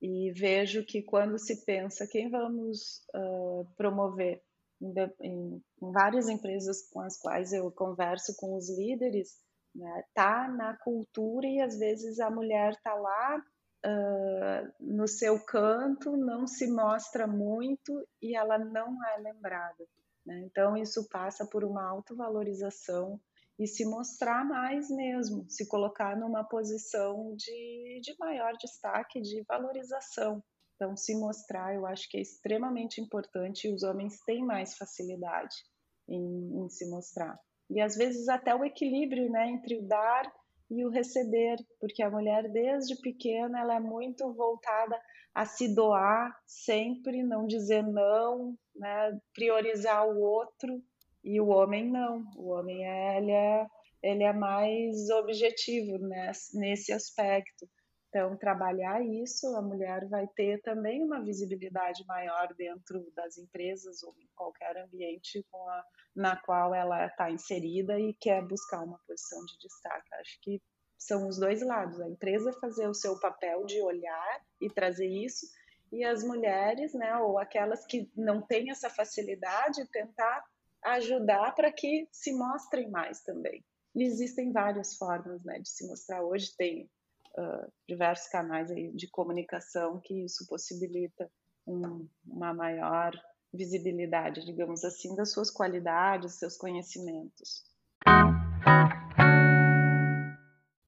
[0.00, 4.42] E vejo que quando se pensa quem vamos uh, promover
[4.80, 9.38] em, em, em, várias empresas com as quais eu converso com os líderes,
[9.74, 13.42] né, tá na cultura e às vezes a mulher tá lá
[13.84, 19.86] uh, no seu canto, não se mostra muito e ela não é lembrada.
[20.24, 20.40] Né?
[20.46, 23.20] Então isso passa por uma autovalorização
[23.58, 30.42] e se mostrar mais mesmo, se colocar numa posição de, de maior destaque, de valorização.
[30.74, 35.54] Então, se mostrar, eu acho que é extremamente importante e os homens têm mais facilidade
[36.08, 37.38] em, em se mostrar.
[37.70, 40.24] E às vezes até o equilíbrio né, entre o dar
[40.72, 44.98] e o receber, porque a mulher desde pequena ela é muito voltada
[45.34, 50.82] a se doar sempre, não dizer não, né, priorizar o outro
[51.22, 52.24] e o homem não.
[52.36, 53.66] O homem é, ele é,
[54.02, 57.68] ele é mais objetivo né, nesse aspecto.
[58.14, 64.14] Então, trabalhar isso, a mulher vai ter também uma visibilidade maior dentro das empresas ou
[64.20, 65.84] em qualquer ambiente a,
[66.14, 70.14] na qual ela está inserida e quer buscar uma posição de destaque.
[70.16, 70.62] Acho que
[70.98, 75.46] são os dois lados: a empresa fazer o seu papel de olhar e trazer isso,
[75.90, 80.44] e as mulheres, né, ou aquelas que não têm essa facilidade, tentar
[80.84, 83.64] ajudar para que se mostrem mais também.
[83.94, 86.22] E existem várias formas né, de se mostrar.
[86.22, 86.90] Hoje tem
[87.88, 91.30] diversos canais de comunicação que isso possibilita
[91.66, 93.12] um, uma maior
[93.52, 97.64] visibilidade, digamos assim, das suas qualidades, seus conhecimentos.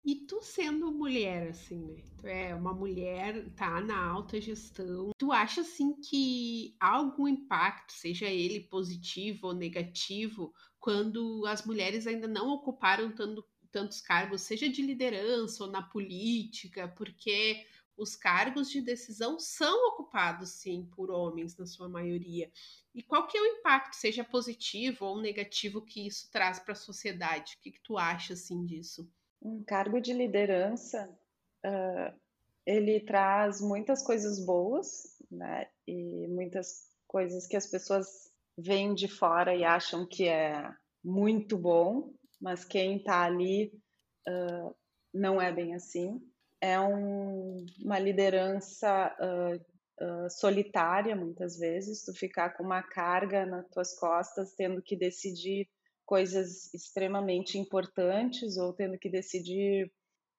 [0.07, 2.03] E tu sendo mulher, assim, né?
[2.18, 5.11] Tu é uma mulher, tá na alta gestão.
[5.18, 12.07] Tu acha, assim, que há algum impacto, seja ele positivo ou negativo, quando as mulheres
[12.07, 13.42] ainda não ocuparam tanto,
[13.75, 17.66] tantos cargos, seja de liderança ou na política, porque
[17.97, 22.49] os cargos de decisão são ocupados, sim, por homens, na sua maioria.
[22.95, 26.77] E qual que é o impacto, seja positivo ou negativo, que isso traz para a
[26.77, 27.57] sociedade?
[27.59, 29.11] O que, que tu acha, assim, disso?
[29.43, 31.11] Um cargo de liderança,
[31.66, 32.20] uh,
[32.64, 35.68] ele traz muitas coisas boas, né?
[35.85, 40.72] E muitas coisas que as pessoas veem de fora e acham que é
[41.03, 42.14] muito bom,
[42.45, 43.72] mas quem está ali
[44.28, 44.76] uh,
[45.14, 46.20] não é bem assim.
[46.61, 53.99] É um, uma liderança uh, solitária, muitas vezes, tu ficar com uma carga nas tuas
[53.99, 55.70] costas, tendo que decidir
[56.05, 59.90] coisas extremamente importantes ou tendo que decidir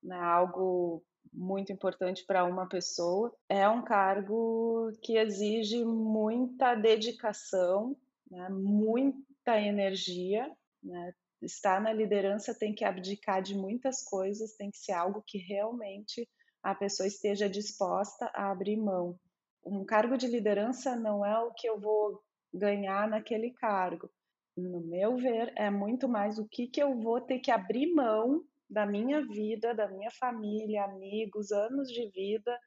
[0.03, 1.03] né, algo
[1.33, 3.35] muito importante para uma pessoa.
[3.49, 7.97] É um cargo que exige muita dedicação,
[8.29, 10.51] né, muita energia.
[10.83, 11.11] Né?
[11.41, 16.27] Estar na liderança tem que abdicar de muitas coisas, tem que ser algo que realmente
[16.63, 19.19] a pessoa esteja disposta a abrir mão.
[19.63, 22.21] Um cargo de liderança não é o que eu vou
[22.53, 24.09] ganhar naquele cargo,
[24.57, 28.41] no meu ver, é muito mais o que, que eu vou ter que abrir mão
[28.69, 32.57] da minha vida, da minha família, amigos, anos de vida,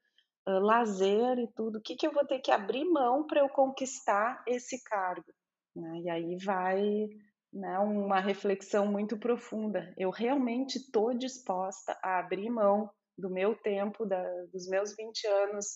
[0.46, 1.78] uh, lazer e tudo.
[1.78, 5.32] O que, que eu vou ter que abrir mão para eu conquistar esse cargo?
[5.74, 6.00] Né?
[6.04, 7.08] E aí vai
[7.52, 9.92] né, uma reflexão muito profunda.
[9.96, 14.22] Eu realmente estou disposta a abrir mão do meu tempo, da,
[14.52, 15.66] dos meus 20 anos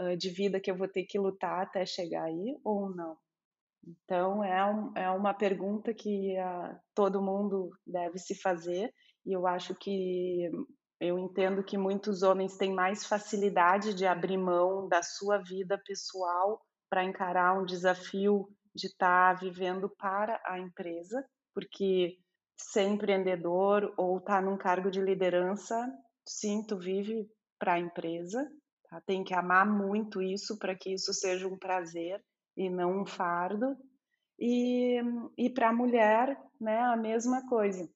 [0.00, 3.16] uh, de vida que eu vou ter que lutar até chegar aí ou não?
[3.86, 8.92] Então, é, um, é uma pergunta que uh, todo mundo deve se fazer,
[9.24, 10.50] e eu acho que
[11.00, 16.60] eu entendo que muitos homens têm mais facilidade de abrir mão da sua vida pessoal
[16.88, 21.24] para encarar um desafio de estar tá vivendo para a empresa,
[21.54, 22.18] porque
[22.56, 25.76] ser empreendedor ou estar tá num cargo de liderança,
[26.24, 28.48] sim, tu vive para a empresa,
[28.88, 29.00] tá?
[29.06, 32.22] tem que amar muito isso para que isso seja um prazer
[32.56, 33.76] e não um fardo.
[34.38, 35.00] E,
[35.36, 37.88] e para a mulher, né, a mesma coisa.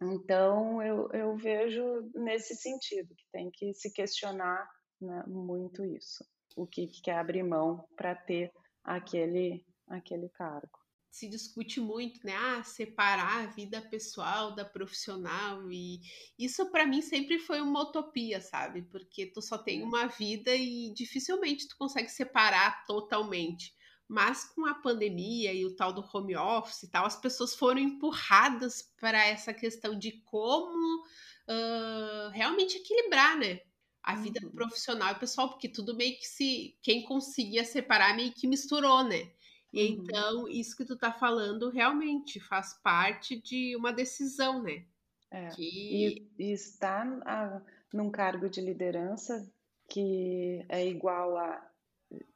[0.00, 4.68] Então, eu, eu vejo nesse sentido, que tem que se questionar
[5.00, 6.22] né, muito isso.
[6.54, 8.52] O que, que quer abrir mão para ter
[8.84, 12.34] aquele, aquele cargo se discute muito, né?
[12.36, 16.00] Ah, separar a vida pessoal da profissional e
[16.38, 18.82] isso para mim sempre foi uma utopia, sabe?
[18.82, 23.74] Porque tu só tem uma vida e dificilmente tu consegue separar totalmente.
[24.06, 27.80] Mas com a pandemia e o tal do home office e tal, as pessoas foram
[27.80, 31.02] empurradas para essa questão de como
[31.48, 33.60] uh, realmente equilibrar, né?
[34.02, 34.52] A vida uhum.
[34.52, 36.78] profissional e pessoal, porque tudo meio que se.
[36.82, 39.32] Quem conseguia separar meio que misturou, né?
[39.76, 40.04] Uhum.
[40.04, 44.84] então, isso que tu tá falando realmente faz parte de uma decisão, né?
[45.30, 45.48] É.
[45.50, 45.62] Que...
[45.62, 47.62] E, e estar a,
[47.92, 49.50] num cargo de liderança
[49.88, 51.70] que é igual a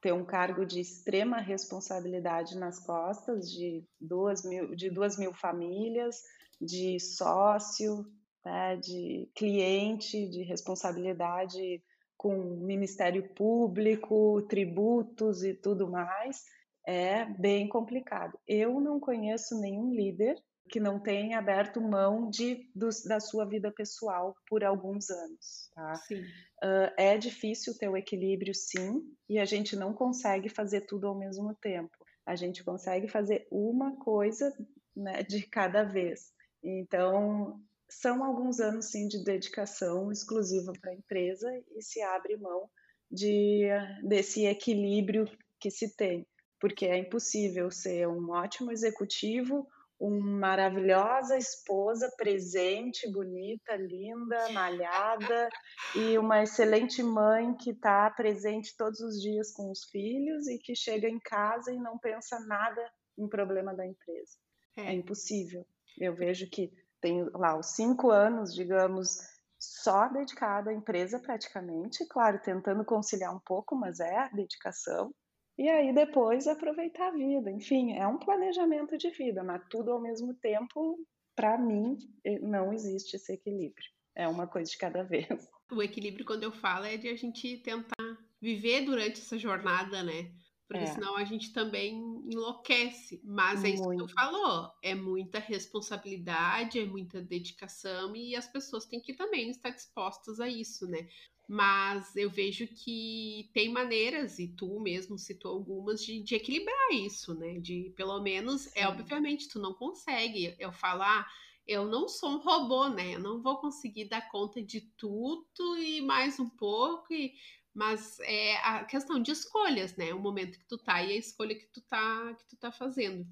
[0.01, 6.22] ter um cargo de extrema responsabilidade nas costas de duas mil, de duas mil famílias,
[6.61, 8.05] de sócio,
[8.45, 11.82] né, de cliente, de responsabilidade
[12.16, 16.45] com Ministério Público, tributos e tudo mais,
[16.91, 18.36] é bem complicado.
[18.49, 20.36] Eu não conheço nenhum líder
[20.68, 25.70] que não tenha aberto mão de, do, da sua vida pessoal por alguns anos.
[25.72, 25.95] Tá?
[26.12, 31.18] Uh, é difícil ter o equilíbrio, sim, e a gente não consegue fazer tudo ao
[31.18, 31.97] mesmo tempo.
[32.26, 34.53] A gente consegue fazer uma coisa
[34.97, 36.32] né, de cada vez.
[36.62, 42.68] Então, são alguns anos, sim, de dedicação exclusiva para a empresa e se abre mão
[43.11, 43.68] de,
[44.03, 45.26] desse equilíbrio
[45.61, 46.26] que se tem,
[46.61, 49.67] porque é impossível ser um ótimo executivo
[50.01, 55.49] uma maravilhosa esposa presente, bonita, linda, malhada
[55.95, 60.75] e uma excelente mãe que está presente todos os dias com os filhos e que
[60.75, 62.83] chega em casa e não pensa nada
[63.19, 64.39] em problema da empresa.
[64.75, 65.67] É, é impossível.
[65.99, 69.19] Eu vejo que tem lá os cinco anos, digamos,
[69.59, 75.13] só dedicado à empresa praticamente, claro, tentando conciliar um pouco, mas é a dedicação
[75.59, 77.51] e aí depois aproveitar a vida.
[77.51, 80.99] Enfim, é um planejamento de vida, mas tudo ao mesmo tempo,
[81.37, 83.91] para mim, eh, não existe esse equilíbrio.
[84.15, 85.27] É uma coisa de cada vez.
[85.73, 90.33] O equilíbrio, quando eu falo, é de a gente tentar viver durante essa jornada, né?
[90.71, 90.87] Porque é.
[90.87, 91.97] senão a gente também
[92.31, 93.21] enlouquece.
[93.25, 98.87] Mas é isso que tu falou: é muita responsabilidade, é muita dedicação, e as pessoas
[98.87, 101.09] têm que também estar dispostas a isso, né?
[101.53, 107.35] Mas eu vejo que tem maneiras, e tu mesmo citou algumas, de, de equilibrar isso,
[107.35, 107.59] né?
[107.59, 108.79] De pelo menos, é, Sim.
[108.83, 111.27] é obviamente, tu não consegue eu falar.
[111.67, 113.17] Eu não sou um robô, né?
[113.17, 117.35] Eu não vou conseguir dar conta de tudo e mais um pouco, e,
[117.75, 120.15] mas é a questão de escolhas, né?
[120.15, 123.27] O momento que tu tá e a escolha que tu tá, que tu tá fazendo.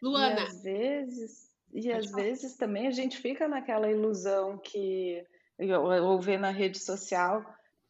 [0.00, 0.42] Luana.
[0.42, 5.26] E às vezes, e às vezes também a gente fica naquela ilusão que
[5.58, 7.44] ou ver na rede social,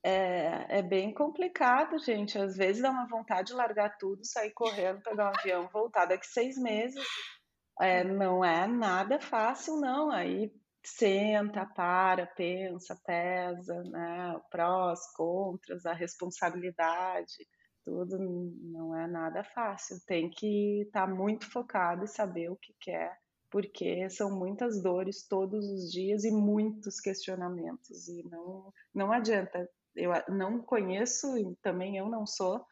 [0.04, 2.38] é, é, bem complicado, gente.
[2.38, 6.26] Às vezes dá uma vontade de largar tudo, sair correndo, pegar um avião, voltar daqui
[6.26, 7.04] seis meses.
[7.80, 10.10] É, não é nada fácil, não.
[10.10, 10.52] Aí
[10.84, 14.40] senta, para, pensa, pesa, né?
[14.48, 17.46] Prós, contras, a responsabilidade,
[17.84, 18.16] tudo
[18.62, 19.96] não é nada fácil.
[20.06, 23.18] Tem que estar tá muito focado e saber o que quer
[23.56, 29.66] porque são muitas dores todos os dias e muitos questionamentos e não não adianta.
[29.94, 32.62] Eu não conheço e também eu não sou,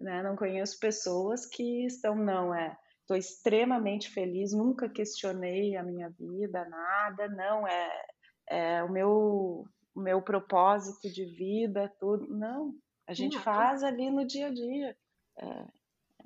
[0.00, 0.24] né?
[0.24, 6.68] Não conheço pessoas que estão não é Estou extremamente feliz, nunca questionei a minha vida,
[6.68, 8.06] nada, não é,
[8.48, 9.64] é o meu
[9.94, 12.26] o meu propósito de vida, tudo.
[12.26, 12.74] Não,
[13.06, 14.96] a gente faz ali no dia a dia.
[15.38, 15.66] É,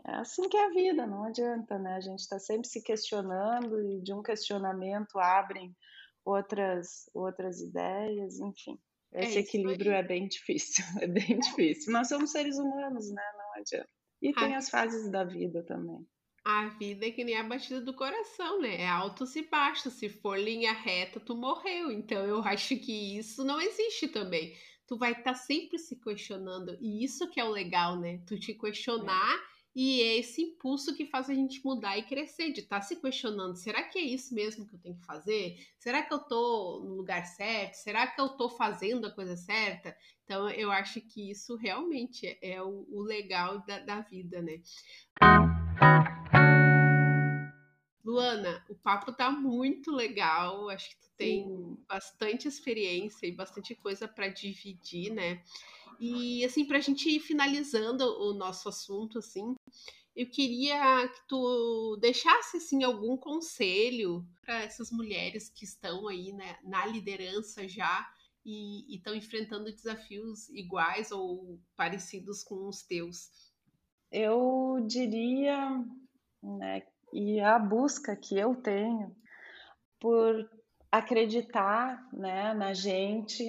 [0.07, 1.95] é assim que é a vida, não adianta, né?
[1.95, 5.77] A gente está sempre se questionando e de um questionamento abrem
[6.25, 8.79] outras outras ideias, enfim.
[9.13, 11.93] É Esse é equilíbrio é bem difícil, é bem difícil.
[11.93, 13.23] Nós somos seres humanos, né?
[13.37, 13.89] Não adianta.
[14.21, 16.07] E tem as fases da vida também.
[16.45, 18.81] A vida é que nem a batida do coração, né?
[18.81, 19.95] É altos e baixos.
[19.95, 21.91] Se for linha reta, tu morreu.
[21.91, 24.55] Então eu acho que isso não existe também.
[24.87, 26.77] Tu vai estar tá sempre se questionando.
[26.81, 28.23] E isso que é o legal, né?
[28.27, 29.37] Tu te questionar.
[29.37, 32.83] É e é esse impulso que faz a gente mudar e crescer, de estar tá
[32.83, 35.57] se questionando: será que é isso mesmo que eu tenho que fazer?
[35.79, 37.75] Será que eu estou no lugar certo?
[37.75, 39.97] Será que eu estou fazendo a coisa certa?
[40.25, 44.61] Então, eu acho que isso realmente é o, o legal da, da vida, né?
[48.05, 50.69] Luana, o papo tá muito legal.
[50.71, 51.77] Acho que tu tem Sim.
[51.87, 55.43] bastante experiência e bastante coisa para dividir, né?
[56.01, 59.55] E assim, para a gente ir finalizando o nosso assunto, assim,
[60.19, 66.59] eu queria que tu deixasse assim algum conselho para essas mulheres que estão aí né,
[66.65, 68.05] na liderança já
[68.45, 73.31] e estão enfrentando desafios iguais ou parecidos com os teus.
[74.11, 75.85] Eu diria,
[76.43, 79.15] né, e a busca que eu tenho
[80.01, 80.51] por
[80.91, 83.45] acreditar né, na gente,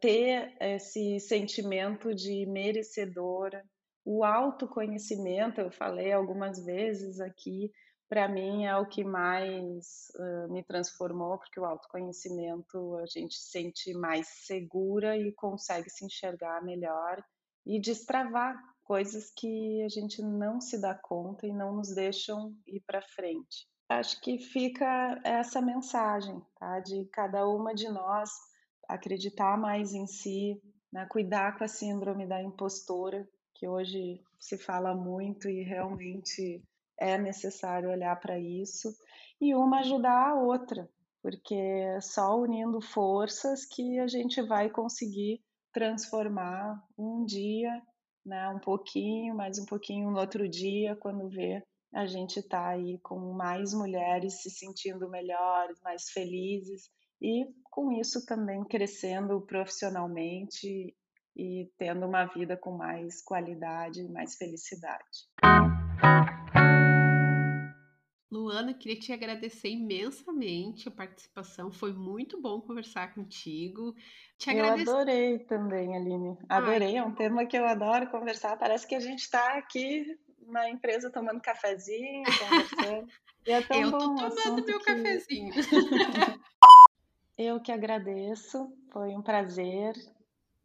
[0.00, 3.64] ter esse sentimento de merecedora.
[4.08, 7.72] O autoconhecimento, eu falei algumas vezes aqui,
[8.08, 13.50] para mim é o que mais uh, me transformou, porque o autoconhecimento a gente se
[13.50, 17.20] sente mais segura e consegue se enxergar melhor
[17.66, 22.84] e destravar coisas que a gente não se dá conta e não nos deixam ir
[22.86, 23.66] para frente.
[23.88, 26.78] Acho que fica essa mensagem, tá?
[26.78, 28.30] De cada uma de nós
[28.88, 31.08] acreditar mais em si, né?
[31.10, 33.28] cuidar com a síndrome da impostora,
[33.58, 36.62] que hoje se fala muito e realmente
[36.98, 38.88] é necessário olhar para isso,
[39.40, 40.88] e uma ajudar a outra,
[41.22, 45.42] porque é só unindo forças que a gente vai conseguir
[45.72, 47.82] transformar um dia,
[48.24, 51.62] né, um pouquinho, mais um pouquinho no outro dia, quando vê
[51.94, 56.90] a gente está aí com mais mulheres se sentindo melhores, mais felizes
[57.20, 60.94] e com isso também crescendo profissionalmente
[61.36, 65.28] e tendo uma vida com mais qualidade, mais felicidade.
[68.32, 71.70] Luana, queria te agradecer imensamente a participação.
[71.70, 73.94] Foi muito bom conversar contigo.
[74.38, 76.36] Te eu adorei também, Aline.
[76.48, 76.96] Adorei, Ai.
[76.96, 78.56] é um tema que eu adoro conversar.
[78.56, 83.08] Parece que a gente está aqui na empresa tomando cafezinho, conversando.
[83.46, 84.84] E é tão eu bom tô tomando meu que...
[84.84, 85.52] cafezinho.
[87.38, 89.94] eu que agradeço, foi um prazer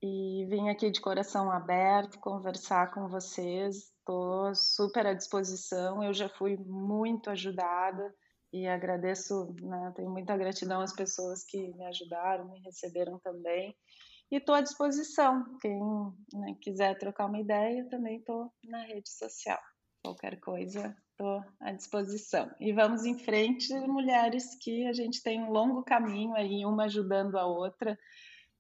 [0.02, 3.92] e vim aqui de coração aberto conversar com vocês.
[4.00, 6.04] Estou super à disposição.
[6.04, 8.14] Eu já fui muito ajudada
[8.52, 13.76] e agradeço, né, tenho muita gratidão às pessoas que me ajudaram, me receberam também.
[14.32, 15.58] E estou à disposição.
[15.62, 15.80] Quem
[16.34, 19.60] né, quiser trocar uma ideia, também estou na rede social.
[20.04, 22.50] Qualquer coisa, estou à disposição.
[22.60, 27.38] E vamos em frente, mulheres, que a gente tem um longo caminho aí, uma ajudando
[27.38, 27.98] a outra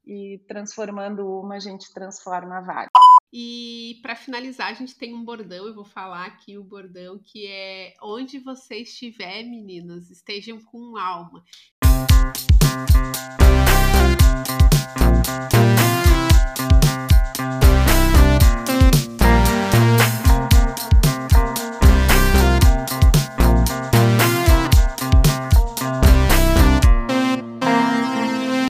[0.05, 2.89] e transformando uma, a gente transforma várias.
[3.33, 7.47] E para finalizar, a gente tem um bordão, eu vou falar aqui o bordão que
[7.47, 11.43] é onde você estiver, meninas, estejam com alma.